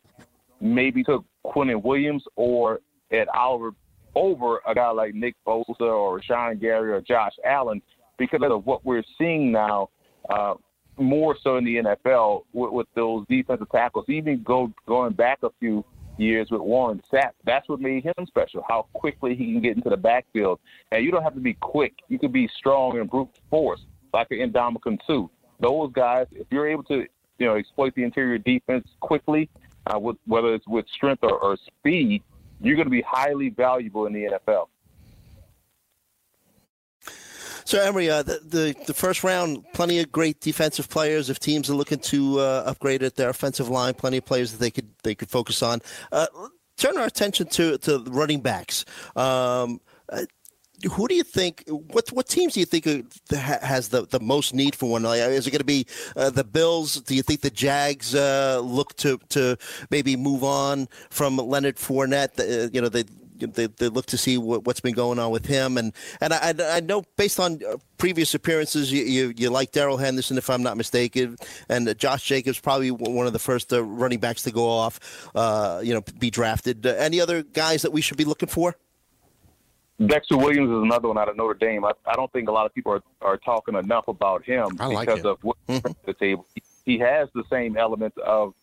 maybe 0.61 1.03
took 1.03 1.25
Quinnen 1.45 1.83
Williams 1.83 2.23
or 2.35 2.79
Ed 3.11 3.27
Oliver 3.33 3.71
over 4.15 4.61
a 4.67 4.73
guy 4.73 4.89
like 4.89 5.13
Nick 5.13 5.35
Bosa 5.45 5.81
or 5.81 6.21
Sean 6.21 6.57
Gary 6.57 6.91
or 6.91 7.01
Josh 7.01 7.33
Allen 7.45 7.81
because 8.17 8.41
of 8.43 8.65
what 8.65 8.83
we're 8.83 9.03
seeing 9.17 9.51
now, 9.51 9.89
uh, 10.29 10.55
more 10.97 11.35
so 11.41 11.57
in 11.57 11.65
the 11.65 11.75
NFL 11.75 12.43
with, 12.53 12.71
with 12.71 12.87
those 12.95 13.25
defensive 13.29 13.69
tackles. 13.71 14.05
Even 14.09 14.41
go 14.41 14.71
going 14.87 15.13
back 15.13 15.39
a 15.43 15.49
few 15.59 15.85
years 16.17 16.49
with 16.49 16.61
Warren 16.61 17.01
Sapp. 17.11 17.31
That's 17.45 17.69
what 17.69 17.79
made 17.79 18.03
him 18.03 18.25
special, 18.25 18.63
how 18.67 18.87
quickly 18.93 19.35
he 19.35 19.45
can 19.53 19.61
get 19.61 19.77
into 19.77 19.89
the 19.89 19.97
backfield. 19.97 20.59
And 20.91 21.05
you 21.05 21.11
don't 21.11 21.23
have 21.23 21.35
to 21.35 21.39
be 21.39 21.53
quick. 21.53 21.93
You 22.07 22.17
can 22.17 22.31
be 22.31 22.49
strong 22.57 22.97
and 22.97 23.09
brute 23.09 23.29
force, 23.49 23.81
like 24.13 24.31
an 24.31 24.51
Ndamukong 24.51 24.99
Suh. 25.05 25.27
Those 25.59 25.91
guys, 25.93 26.27
if 26.31 26.47
you're 26.49 26.67
able 26.67 26.83
to, 26.83 27.05
you 27.37 27.45
know, 27.45 27.55
exploit 27.55 27.93
the 27.95 28.03
interior 28.03 28.37
defense 28.37 28.87
quickly, 28.99 29.49
uh, 29.87 29.99
with, 29.99 30.17
whether 30.25 30.53
it's 30.53 30.67
with 30.67 30.85
strength 30.89 31.23
or, 31.23 31.37
or 31.37 31.57
speed, 31.57 32.23
you're 32.61 32.75
going 32.75 32.87
to 32.87 32.91
be 32.91 33.01
highly 33.01 33.49
valuable 33.49 34.05
in 34.05 34.13
the 34.13 34.23
NFL. 34.23 34.67
So, 37.67 37.81
Emory, 37.81 38.09
uh, 38.09 38.23
the, 38.23 38.39
the, 38.45 38.75
the 38.85 38.93
first 38.93 39.25
round, 39.25 39.65
plenty 39.73 39.99
of 39.99 40.09
great 40.09 40.39
defensive 40.39 40.89
players. 40.89 41.29
If 41.29 41.37
teams 41.39 41.69
are 41.69 41.73
looking 41.73 41.99
to 41.99 42.39
uh, 42.39 42.63
upgrade 42.65 43.03
at 43.03 43.15
their 43.15 43.29
offensive 43.29 43.67
line, 43.67 43.93
plenty 43.93 44.17
of 44.17 44.25
players 44.25 44.53
that 44.53 44.59
they 44.59 44.71
could 44.71 44.87
they 45.03 45.13
could 45.13 45.29
focus 45.29 45.61
on. 45.61 45.81
Uh, 46.13 46.27
turn 46.77 46.97
our 46.97 47.05
attention 47.05 47.47
to 47.47 47.77
to 47.79 47.99
running 48.07 48.39
backs. 48.39 48.85
Um, 49.17 49.81
uh, 50.09 50.21
who 50.91 51.07
do 51.07 51.15
you 51.15 51.23
think? 51.23 51.63
What 51.67 52.09
what 52.11 52.27
teams 52.27 52.53
do 52.53 52.59
you 52.59 52.65
think 52.65 52.85
has 53.31 53.89
the, 53.89 54.05
the 54.05 54.19
most 54.19 54.53
need 54.53 54.75
for 54.75 54.89
one? 54.89 55.05
Is 55.05 55.47
it 55.47 55.51
going 55.51 55.59
to 55.59 55.65
be 55.65 55.87
uh, 56.15 56.29
the 56.29 56.43
Bills? 56.43 57.01
Do 57.01 57.15
you 57.15 57.23
think 57.23 57.41
the 57.41 57.49
Jags 57.49 58.13
uh, 58.13 58.59
look 58.63 58.95
to 58.97 59.19
to 59.29 59.57
maybe 59.89 60.15
move 60.15 60.43
on 60.43 60.87
from 61.09 61.37
Leonard 61.37 61.77
Fournette? 61.77 62.39
Uh, 62.39 62.69
you 62.71 62.81
know 62.81 62.89
they. 62.89 63.03
They, 63.39 63.67
they 63.67 63.89
look 63.89 64.07
to 64.07 64.17
see 64.17 64.39
what, 64.39 64.65
has 64.65 64.79
been 64.79 64.95
going 64.95 65.19
on 65.19 65.29
with 65.29 65.45
him, 65.45 65.77
and 65.77 65.93
and 66.21 66.33
I, 66.33 66.55
I 66.59 66.79
know 66.79 67.03
based 67.17 67.39
on 67.39 67.59
uh, 67.63 67.77
previous 67.99 68.33
appearances, 68.33 68.91
you 68.91 69.03
you, 69.03 69.33
you 69.37 69.51
like 69.51 69.71
Darrell 69.71 69.97
Henderson, 69.97 70.39
if 70.39 70.49
I'm 70.49 70.63
not 70.63 70.75
mistaken, 70.75 71.37
and 71.69 71.87
uh, 71.87 71.93
Josh 71.93 72.23
Jacobs 72.23 72.59
probably 72.59 72.89
one 72.89 73.27
of 73.27 73.33
the 73.33 73.39
first 73.39 73.71
uh, 73.71 73.83
running 73.83 74.17
backs 74.17 74.41
to 74.41 74.51
go 74.51 74.67
off, 74.67 74.99
you 75.83 75.93
know, 75.93 76.01
be 76.17 76.31
drafted. 76.31 76.83
any 76.87 77.21
other 77.21 77.43
guys 77.43 77.83
that 77.83 77.93
we 77.93 78.01
should 78.01 78.17
be 78.17 78.25
looking 78.25 78.49
for? 78.49 78.75
Dexter 80.05 80.37
Williams 80.37 80.69
is 80.69 80.83
another 80.83 81.07
one 81.07 81.17
out 81.17 81.27
of 81.27 81.35
Notre 81.37 81.55
Dame. 81.55 81.83
I, 81.83 81.91
I 82.05 82.15
don't 82.15 82.31
think 82.31 82.49
a 82.49 82.51
lot 82.51 82.65
of 82.65 82.73
people 82.73 82.91
are, 82.91 83.01
are 83.21 83.37
talking 83.37 83.75
enough 83.75 84.07
about 84.07 84.43
him 84.43 84.75
like 84.77 85.07
because 85.07 85.25
of 85.25 85.43
what 85.43 85.57
mm-hmm. 85.67 85.91
the 86.05 86.13
table. 86.13 86.45
He 86.85 86.99
has 86.99 87.29
the 87.33 87.43
same 87.49 87.77
elements 87.77 88.17
of 88.23 88.53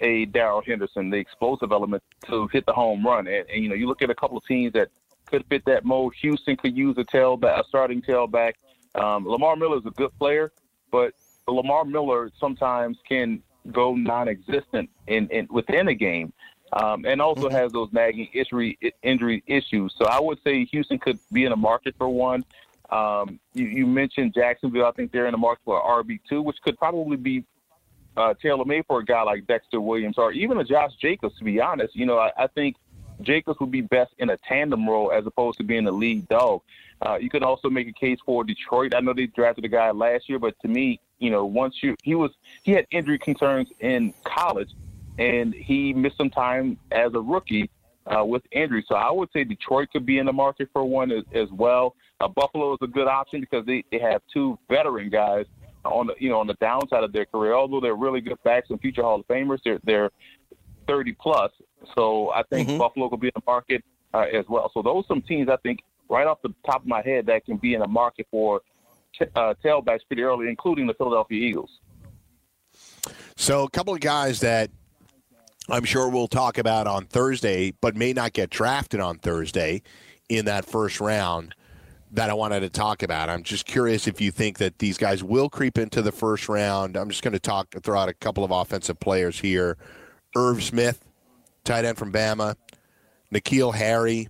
a 0.00 0.26
Darrell 0.26 0.62
Henderson, 0.64 1.10
the 1.10 1.16
explosive 1.16 1.72
element 1.72 2.02
to 2.26 2.46
hit 2.52 2.64
the 2.66 2.72
home 2.72 3.04
run. 3.04 3.26
And, 3.26 3.44
and, 3.52 3.62
you 3.62 3.68
know, 3.68 3.74
you 3.74 3.88
look 3.88 4.02
at 4.02 4.10
a 4.10 4.14
couple 4.14 4.38
of 4.38 4.46
teams 4.46 4.72
that 4.74 4.88
could 5.26 5.44
fit 5.46 5.64
that 5.66 5.84
mold. 5.84 6.14
Houston 6.20 6.56
could 6.56 6.76
use 6.76 6.96
a 6.96 7.04
tailback, 7.04 7.60
a 7.60 7.64
starting 7.68 8.00
tailback. 8.00 8.52
Um, 8.94 9.26
Lamar 9.26 9.56
Miller 9.56 9.78
is 9.78 9.86
a 9.86 9.90
good 9.90 10.16
player, 10.18 10.52
but 10.92 11.12
Lamar 11.48 11.84
Miller 11.84 12.30
sometimes 12.38 12.98
can 13.06 13.42
go 13.72 13.94
non-existent 13.94 14.88
in, 15.08 15.28
in 15.28 15.46
within 15.50 15.88
a 15.88 15.94
game 15.94 16.32
um, 16.72 17.04
and 17.04 17.20
also 17.20 17.48
mm-hmm. 17.48 17.56
has 17.56 17.72
those 17.72 17.88
nagging 17.92 18.28
injury 18.32 18.78
injury 19.02 19.42
issues. 19.46 19.94
So 19.96 20.06
I 20.06 20.20
would 20.20 20.38
say 20.42 20.64
Houston 20.66 20.98
could 20.98 21.18
be 21.32 21.44
in 21.44 21.50
the 21.50 21.56
market 21.56 21.94
for 21.96 22.08
one. 22.08 22.44
Um, 22.90 23.38
you, 23.52 23.66
you, 23.66 23.86
mentioned 23.86 24.32
Jacksonville. 24.34 24.86
I 24.86 24.92
think 24.92 25.12
they're 25.12 25.26
in 25.26 25.32
the 25.32 25.38
market 25.38 25.62
for 25.64 25.80
RB 25.80 26.20
two, 26.28 26.40
which 26.40 26.56
could 26.62 26.78
probably 26.78 27.18
be 27.18 27.44
uh, 28.16 28.32
tailor 28.40 28.64
made 28.64 28.86
for 28.86 29.00
a 29.00 29.04
guy 29.04 29.22
like 29.22 29.46
Dexter 29.46 29.80
Williams 29.80 30.16
or 30.16 30.32
even 30.32 30.58
a 30.58 30.64
Josh 30.64 30.92
Jacobs. 31.00 31.36
To 31.38 31.44
be 31.44 31.60
honest, 31.60 31.94
you 31.94 32.06
know, 32.06 32.18
I, 32.18 32.30
I 32.36 32.46
think 32.46 32.76
Jacobs 33.20 33.60
would 33.60 33.70
be 33.70 33.80
best 33.80 34.12
in 34.18 34.30
a 34.30 34.36
tandem 34.36 34.88
role 34.88 35.12
as 35.12 35.26
opposed 35.26 35.58
to 35.58 35.64
being 35.64 35.84
the 35.84 35.92
lead 35.92 36.28
dog. 36.28 36.62
Uh, 37.00 37.16
you 37.20 37.30
can 37.30 37.42
also 37.42 37.68
make 37.68 37.88
a 37.88 37.92
case 37.92 38.18
for 38.24 38.42
Detroit. 38.42 38.94
I 38.94 39.00
know 39.00 39.12
they 39.12 39.26
drafted 39.26 39.64
a 39.64 39.68
guy 39.68 39.90
last 39.90 40.28
year, 40.28 40.38
but 40.38 40.58
to 40.60 40.68
me, 40.68 41.00
you 41.18 41.30
know, 41.30 41.44
once 41.44 41.82
you 41.82 41.96
he 42.02 42.14
was 42.14 42.30
he 42.62 42.72
had 42.72 42.86
injury 42.90 43.18
concerns 43.18 43.68
in 43.80 44.14
college, 44.24 44.70
and 45.18 45.54
he 45.54 45.92
missed 45.92 46.16
some 46.16 46.30
time 46.30 46.78
as 46.92 47.12
a 47.14 47.20
rookie 47.20 47.70
uh, 48.06 48.24
with 48.24 48.42
injury. 48.52 48.84
So 48.88 48.94
I 48.94 49.10
would 49.10 49.28
say 49.32 49.44
Detroit 49.44 49.88
could 49.92 50.06
be 50.06 50.18
in 50.18 50.26
the 50.26 50.32
market 50.32 50.68
for 50.72 50.84
one 50.84 51.10
as, 51.10 51.24
as 51.34 51.48
well. 51.50 51.94
Uh, 52.20 52.28
Buffalo 52.28 52.72
is 52.72 52.78
a 52.82 52.86
good 52.86 53.06
option 53.06 53.40
because 53.40 53.66
they, 53.66 53.84
they 53.90 53.98
have 53.98 54.22
two 54.32 54.58
veteran 54.68 55.10
guys 55.10 55.46
on 55.84 56.08
the 56.08 56.14
you 56.18 56.28
know 56.28 56.40
on 56.40 56.46
the 56.46 56.54
downside 56.54 57.04
of 57.04 57.12
their 57.12 57.26
career. 57.26 57.54
Although 57.54 57.80
they're 57.80 57.94
really 57.94 58.20
good 58.20 58.42
backs 58.44 58.68
and 58.70 58.80
future 58.80 59.02
Hall 59.02 59.20
of 59.20 59.28
Famers, 59.28 59.58
they're 59.64 59.78
they're 59.84 60.10
30 60.86 61.12
plus. 61.20 61.52
So 61.94 62.30
I 62.30 62.42
think 62.44 62.68
mm-hmm. 62.68 62.78
Buffalo 62.78 63.08
could 63.08 63.20
be 63.20 63.28
in 63.28 63.32
the 63.34 63.42
market 63.46 63.84
uh, 64.14 64.24
as 64.32 64.46
well. 64.48 64.70
So 64.74 64.82
those 64.82 65.04
are 65.04 65.08
some 65.08 65.22
teams 65.22 65.48
I 65.48 65.56
think 65.58 65.80
right 66.08 66.26
off 66.26 66.38
the 66.42 66.54
top 66.64 66.82
of 66.82 66.86
my 66.86 67.02
head 67.02 67.26
that 67.26 67.44
can 67.44 67.56
be 67.58 67.74
in 67.74 67.80
the 67.80 67.88
market 67.88 68.26
for 68.30 68.62
uh, 69.20 69.54
tailbacks 69.64 70.00
pretty 70.06 70.22
early, 70.22 70.48
including 70.48 70.86
the 70.86 70.94
Philadelphia 70.94 71.38
Eagles. 71.38 71.70
So 73.36 73.64
a 73.64 73.70
couple 73.70 73.94
of 73.94 74.00
guys 74.00 74.40
that 74.40 74.70
I'm 75.70 75.84
sure 75.84 76.08
we'll 76.08 76.28
talk 76.28 76.56
about 76.56 76.86
on 76.86 77.04
Thursday, 77.04 77.72
but 77.82 77.94
may 77.94 78.14
not 78.14 78.32
get 78.32 78.48
drafted 78.48 79.00
on 79.00 79.18
Thursday 79.18 79.82
in 80.30 80.46
that 80.46 80.64
first 80.64 80.98
round 80.98 81.54
that 82.12 82.30
I 82.30 82.34
wanted 82.34 82.60
to 82.60 82.70
talk 82.70 83.02
about. 83.02 83.28
I'm 83.28 83.42
just 83.42 83.66
curious 83.66 84.06
if 84.06 84.18
you 84.18 84.30
think 84.30 84.58
that 84.58 84.78
these 84.78 84.96
guys 84.96 85.22
will 85.22 85.50
creep 85.50 85.76
into 85.76 86.00
the 86.00 86.10
first 86.10 86.48
round. 86.48 86.96
I'm 86.96 87.10
just 87.10 87.22
going 87.22 87.34
to 87.34 87.38
talk 87.38 87.74
throw 87.82 87.98
out 87.98 88.08
a 88.08 88.14
couple 88.14 88.44
of 88.44 88.50
offensive 88.50 88.98
players 88.98 89.40
here. 89.40 89.76
Irv 90.34 90.62
Smith, 90.62 91.04
tight 91.64 91.84
end 91.84 91.98
from 91.98 92.12
Bama, 92.14 92.54
N'Keal 93.34 93.74
Harry, 93.74 94.28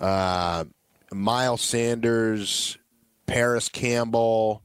uh, 0.00 0.64
Miles 1.12 1.60
Sanders, 1.60 2.78
Parris 3.26 3.68
Campbell. 3.68 4.62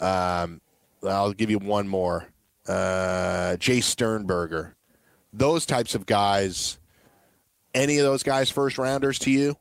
Um, 0.00 0.62
I'll 1.06 1.34
give 1.34 1.50
you 1.50 1.58
one 1.58 1.86
more. 1.86 2.28
Uh, 2.66 3.56
Jace 3.58 3.84
Sternberger 3.84 4.74
those 5.32 5.66
types 5.66 5.94
of 5.94 6.06
guys, 6.06 6.78
any 7.74 7.98
of 7.98 8.04
those 8.04 8.22
guys 8.22 8.50
first 8.50 8.78
rounders 8.78 9.18
to 9.20 9.30
you? 9.30 9.56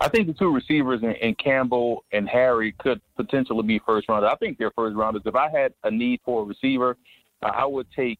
I 0.00 0.08
think 0.08 0.28
the 0.28 0.32
two 0.32 0.52
receivers 0.52 1.02
in, 1.02 1.12
in 1.12 1.34
Campbell 1.34 2.04
and 2.12 2.26
Harry 2.28 2.72
could 2.78 3.02
potentially 3.16 3.62
be 3.62 3.80
first 3.84 4.08
rounders. 4.08 4.30
I 4.32 4.36
think 4.36 4.56
they're 4.56 4.70
first 4.70 4.96
rounders. 4.96 5.22
If 5.26 5.34
I 5.34 5.50
had 5.50 5.74
a 5.84 5.90
need 5.90 6.20
for 6.24 6.42
a 6.42 6.44
receiver, 6.44 6.96
uh, 7.42 7.50
I 7.54 7.66
would 7.66 7.86
take 7.94 8.18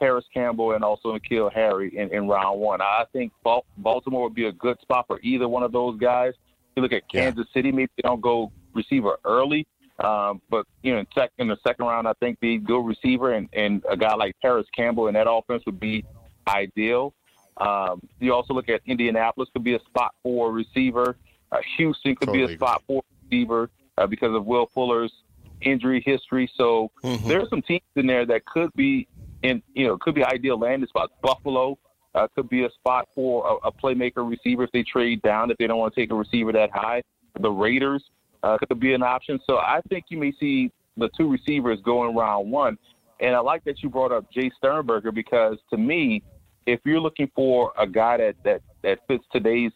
Parris 0.00 0.24
Campbell 0.34 0.72
and 0.72 0.82
also 0.82 1.16
N'Keal 1.16 1.52
Harry 1.52 1.96
in, 1.96 2.12
in 2.12 2.26
round 2.26 2.60
one. 2.60 2.80
I 2.80 3.04
think 3.12 3.32
Baltimore 3.76 4.24
would 4.24 4.34
be 4.34 4.46
a 4.46 4.52
good 4.52 4.80
spot 4.80 5.06
for 5.06 5.20
either 5.22 5.48
one 5.48 5.62
of 5.62 5.70
those 5.70 5.98
guys. 5.98 6.32
You 6.76 6.82
look 6.82 6.92
at 6.92 7.08
Kansas 7.08 7.46
yeah. 7.48 7.58
City, 7.58 7.72
maybe 7.72 7.90
they 7.96 8.02
don't 8.02 8.20
go 8.20 8.50
receiver 8.74 9.18
early, 9.24 9.66
um, 9.98 10.40
but 10.48 10.66
you 10.82 10.92
know, 10.92 11.00
in, 11.00 11.06
sec- 11.14 11.32
in 11.38 11.48
the 11.48 11.56
second 11.66 11.86
round, 11.86 12.06
I 12.06 12.12
think 12.20 12.38
the 12.40 12.58
good 12.58 12.84
receiver 12.84 13.32
and, 13.32 13.48
and 13.52 13.82
a 13.88 13.96
guy 13.96 14.14
like 14.14 14.36
Parris 14.40 14.66
Campbell 14.74 15.08
in 15.08 15.14
that 15.14 15.28
offense 15.28 15.64
would 15.66 15.80
be 15.80 16.04
ideal. 16.46 17.14
Um, 17.56 18.00
you 18.20 18.32
also 18.32 18.54
look 18.54 18.68
at 18.68 18.80
Indianapolis 18.86 19.48
could 19.52 19.64
be 19.64 19.74
a 19.74 19.80
spot 19.80 20.14
for 20.22 20.50
a 20.50 20.52
receiver. 20.52 21.16
Uh, 21.50 21.58
Houston 21.76 22.14
could 22.14 22.26
totally 22.26 22.46
be 22.46 22.52
a 22.52 22.56
spot 22.56 22.82
for 22.86 23.02
a 23.02 23.24
receiver 23.24 23.70
uh, 23.96 24.06
because 24.06 24.34
of 24.34 24.46
Will 24.46 24.70
Fuller's 24.72 25.12
injury 25.60 26.02
history. 26.04 26.50
So 26.56 26.90
mm-hmm. 27.02 27.28
there 27.28 27.40
are 27.40 27.48
some 27.48 27.62
teams 27.62 27.82
in 27.96 28.06
there 28.06 28.24
that 28.26 28.46
could 28.46 28.72
be 28.74 29.08
in 29.42 29.62
you 29.74 29.86
know 29.86 29.98
could 29.98 30.14
be 30.14 30.24
ideal 30.24 30.58
landing 30.58 30.88
spots. 30.88 31.12
Buffalo 31.22 31.76
uh, 32.14 32.28
could 32.34 32.48
be 32.48 32.64
a 32.64 32.70
spot 32.70 33.08
for 33.14 33.58
a, 33.64 33.68
a 33.68 33.72
playmaker 33.72 34.28
receiver 34.28 34.64
if 34.64 34.72
they 34.72 34.84
trade 34.84 35.22
down 35.22 35.50
if 35.50 35.56
they 35.58 35.66
don't 35.66 35.78
want 35.78 35.94
to 35.94 36.00
take 36.00 36.12
a 36.12 36.14
receiver 36.14 36.52
that 36.52 36.70
high. 36.70 37.02
The 37.40 37.50
Raiders 37.50 38.04
uh, 38.42 38.58
could 38.58 38.80
be 38.80 38.94
an 38.94 39.02
option. 39.02 39.40
So 39.46 39.56
I 39.56 39.80
think 39.88 40.06
you 40.08 40.18
may 40.18 40.32
see 40.38 40.72
the 40.96 41.08
two 41.16 41.30
receivers 41.30 41.80
going 41.82 42.14
round 42.14 42.50
one. 42.50 42.78
And 43.20 43.34
I 43.34 43.40
like 43.40 43.64
that 43.64 43.82
you 43.82 43.88
brought 43.88 44.12
up 44.12 44.26
Jace 44.32 44.52
Sternberger 44.56 45.12
because 45.12 45.58
to 45.70 45.76
me, 45.76 46.22
if 46.66 46.80
you're 46.84 47.00
looking 47.00 47.30
for 47.34 47.72
a 47.78 47.86
guy 47.86 48.18
that, 48.18 48.36
that, 48.44 48.62
that 48.82 49.00
fits 49.08 49.24
today's 49.32 49.72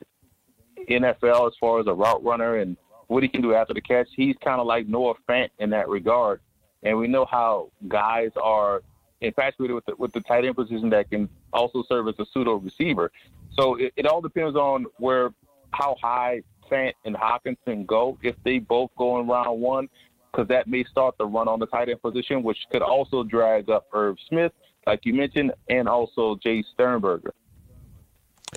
NFL 0.88 1.48
as 1.48 1.54
far 1.58 1.80
as 1.80 1.86
a 1.86 1.94
route 1.94 2.22
runner 2.22 2.56
and 2.56 2.76
what 3.08 3.22
he 3.22 3.28
can 3.28 3.42
do 3.42 3.54
after 3.54 3.74
the 3.74 3.80
catch, 3.80 4.08
he's 4.14 4.36
kind 4.42 4.60
of 4.60 4.66
like 4.66 4.86
Noah 4.86 5.14
Fant 5.28 5.50
in 5.58 5.70
that 5.70 5.88
regard. 5.88 6.40
And 6.82 6.98
we 6.98 7.08
know 7.08 7.24
how 7.24 7.70
guys 7.88 8.30
are 8.40 8.82
infatuated 9.20 9.74
with 9.74 9.86
the, 9.86 9.96
with 9.96 10.12
the 10.12 10.20
tight 10.20 10.44
end 10.44 10.56
position 10.56 10.90
that 10.90 11.10
can 11.10 11.28
also 11.52 11.84
serve 11.88 12.08
as 12.08 12.14
a 12.18 12.26
pseudo 12.26 12.54
receiver. 12.54 13.10
So 13.52 13.76
it, 13.76 13.92
it 13.96 14.06
all 14.06 14.20
depends 14.20 14.56
on 14.56 14.86
where 14.98 15.30
how 15.72 15.96
high 16.02 16.42
Fant 16.72 16.92
and 17.04 17.14
Hockenson 17.14 17.86
go 17.86 18.18
if 18.22 18.34
they 18.44 18.58
both 18.58 18.90
go 18.96 19.20
in 19.20 19.26
round 19.26 19.60
one, 19.60 19.88
because 20.30 20.48
that 20.48 20.66
may 20.66 20.84
start 20.84 21.16
the 21.18 21.26
run 21.26 21.48
on 21.48 21.58
the 21.58 21.66
tight 21.66 21.88
end 21.88 22.00
position, 22.00 22.42
which 22.42 22.58
could 22.70 22.82
also 22.82 23.22
drag 23.22 23.68
up 23.68 23.86
Irv 23.92 24.16
Smith, 24.28 24.52
like 24.86 25.00
you 25.04 25.14
mentioned, 25.14 25.52
and 25.68 25.88
also 25.88 26.36
Jace 26.44 26.64
Sternberger. 26.72 27.34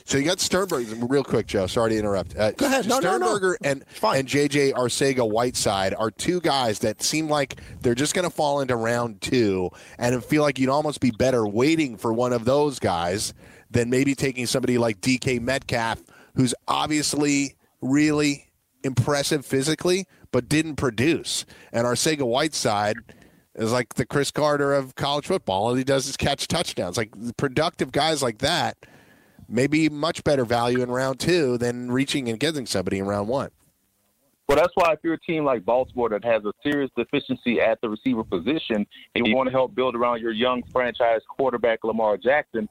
So 0.04 0.18
you 0.18 0.26
got 0.26 0.42
Sternberger, 0.42 1.06
real 1.06 1.24
quick, 1.24 1.48
Joe. 1.48 1.68
Sorry 1.68 1.92
to 1.92 1.98
interrupt. 1.98 2.36
Uh, 2.36 2.52
Go 2.52 2.66
ahead. 2.66 2.86
No, 2.88 3.00
Sternberger 3.00 3.58
no, 3.62 3.70
no. 3.70 3.72
and 3.72 3.86
and 4.04 4.28
JJ 4.28 4.74
Arcega 4.74 5.30
Whiteside 5.30 5.94
are 5.94 6.12
two 6.12 6.42
guys 6.42 6.80
that 6.80 7.02
seem 7.02 7.30
like 7.30 7.62
they're 7.82 7.96
just 7.96 8.14
going 8.14 8.28
to 8.28 8.30
fall 8.30 8.60
into 8.60 8.76
round 8.76 9.22
two, 9.22 9.70
and 9.98 10.24
feel 10.24 10.42
like 10.42 10.60
you'd 10.60 10.70
almost 10.70 11.00
be 11.00 11.12
better 11.12 11.48
waiting 11.48 11.98
for 11.98 12.12
one 12.12 12.34
of 12.34 12.44
those 12.44 12.78
guys 12.78 13.34
than 13.72 13.90
maybe 13.90 14.16
taking 14.16 14.46
somebody 14.46 14.78
like 14.78 15.00
DK 15.00 15.42
Metcalf, 15.42 16.04
who's 16.36 16.54
obviously 16.68 17.56
really 17.86 18.52
impressive 18.84 19.46
physically, 19.46 20.06
but 20.32 20.50
didn't 20.50 20.76
produce. 20.76 21.46
And 21.72 21.86
Arcega 21.86 22.26
Whiteside 22.26 22.98
is 23.56 23.72
like 23.72 23.94
the 23.96 24.06
Cris 24.06 24.32
Carter 24.32 24.74
of 24.74 24.96
college 24.96 25.28
football. 25.28 25.68
All 25.68 25.76
he 25.76 25.84
does 25.84 26.08
is 26.08 26.18
catch 26.18 26.48
touchdowns. 26.48 26.98
Like 26.98 27.14
productive 27.38 27.92
guys 27.92 28.22
like 28.22 28.40
that, 28.40 28.78
maybe 29.48 29.90
much 29.90 30.24
better 30.24 30.46
value 30.46 30.82
in 30.82 30.92
round 30.92 31.20
two 31.20 31.58
than 31.58 31.92
reaching 31.92 32.30
and 32.30 32.40
getting 32.40 32.66
somebody 32.66 33.00
in 33.00 33.06
round 33.06 33.28
one. 33.28 33.50
Well, 34.48 34.58
that's 34.58 34.74
why 34.76 34.94
if 34.94 35.00
you're 35.04 35.16
a 35.16 35.20
team 35.20 35.44
like 35.44 35.66
Baltimore 35.66 36.10
that 36.10 36.24
has 36.24 36.44
a 36.46 36.52
serious 36.62 36.92
deficiency 36.96 37.60
at 37.60 37.82
the 37.82 37.90
receiver 37.90 38.24
position 38.24 38.86
and 39.16 39.26
you 39.26 39.36
want 39.36 39.48
to 39.48 39.52
help 39.52 39.74
build 39.74 39.96
around 39.96 40.22
your 40.22 40.34
young 40.34 40.62
franchise 40.72 41.22
quarterback 41.28 41.84
Lamar 41.84 42.16
Jackson, 42.18 42.70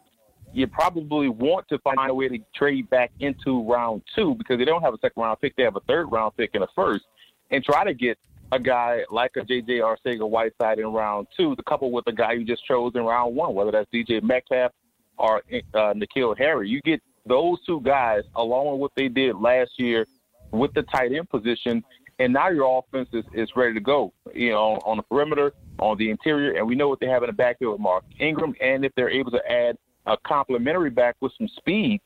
you 0.54 0.68
probably 0.68 1.28
want 1.28 1.68
to 1.68 1.78
find 1.80 1.99
a 2.08 2.14
way 2.14 2.28
to 2.28 2.38
trade 2.54 2.88
back 2.88 3.11
into 3.18 3.68
round 3.68 4.02
two 4.14 4.37
because 4.37 4.58
they 4.58 4.64
don't 4.64 4.82
have 4.82 4.94
a 4.94 4.99
second 4.99 5.20
round 5.20 5.40
pick. 5.40 5.56
They 5.56 5.64
have 5.64 5.76
a 5.76 5.80
third 5.80 6.11
round 6.12 6.37
pick 6.37 6.50
and 6.54 6.62
a 6.62 6.68
first, 6.75 7.04
and 7.50 7.62
try 7.62 7.84
to 7.84 7.92
get 7.92 8.18
a 8.52 8.61
guy 8.61 9.04
like 9.11 9.32
a 9.37 9.40
JJ 9.40 9.80
Arcega 9.80 10.28
Whiteside 10.28 10.78
in 10.78 10.87
round 10.87 11.26
two 11.37 11.56
to 11.56 11.62
couple 11.64 11.90
with 11.90 12.06
a 12.06 12.12
guy 12.12 12.32
you 12.32 12.44
just 12.44 12.64
chose 12.64 12.92
in 12.94 13.02
round 13.02 13.34
one, 13.34 13.54
whether 13.54 13.73
that's 13.73 13.90
DJ 13.92 14.23
Metcalf 14.23 14.70
or 15.18 15.38
uh, 15.75 15.92
N'Keal 15.94 16.38
Harry. 16.38 16.68
You 16.68 16.80
get 16.82 17.02
those 17.26 17.58
two 17.66 17.80
guys 17.80 18.23
along 18.37 18.73
with 18.73 18.80
what 18.80 18.92
they 18.96 19.08
did 19.08 19.37
last 19.37 19.73
year 19.76 20.06
with 20.52 20.73
the 20.75 20.82
tight 20.82 21.12
end 21.12 21.28
position, 21.28 21.82
and 22.20 22.32
now 22.32 22.49
your 22.49 22.78
offense 22.78 23.08
is, 23.12 23.25
is 23.34 23.49
ready 23.56 23.75
to 23.75 23.80
go. 23.80 24.12
You 24.32 24.50
know, 24.50 24.78
on 24.84 24.99
the 24.99 25.02
perimeter, 25.02 25.52
on 25.80 25.99
the 25.99 26.11
interior, 26.11 26.52
and 26.52 26.66
we 26.66 26.76
know 26.76 26.88
what 26.88 27.00
they 27.00 27.08
have 27.08 27.25
in 27.25 27.28
the 27.28 27.32
backfield 27.32 27.73
with 27.73 27.80
Mark 27.80 28.04
Ingram, 28.20 28.54
and 28.61 28.84
if 28.84 28.92
they're 28.94 29.11
able 29.11 29.32
to 29.32 29.50
add 29.50 29.76
a 30.06 30.16
complimentary 30.26 30.90
back 30.90 31.16
with 31.20 31.32
some 31.38 31.49
speed 31.49 32.00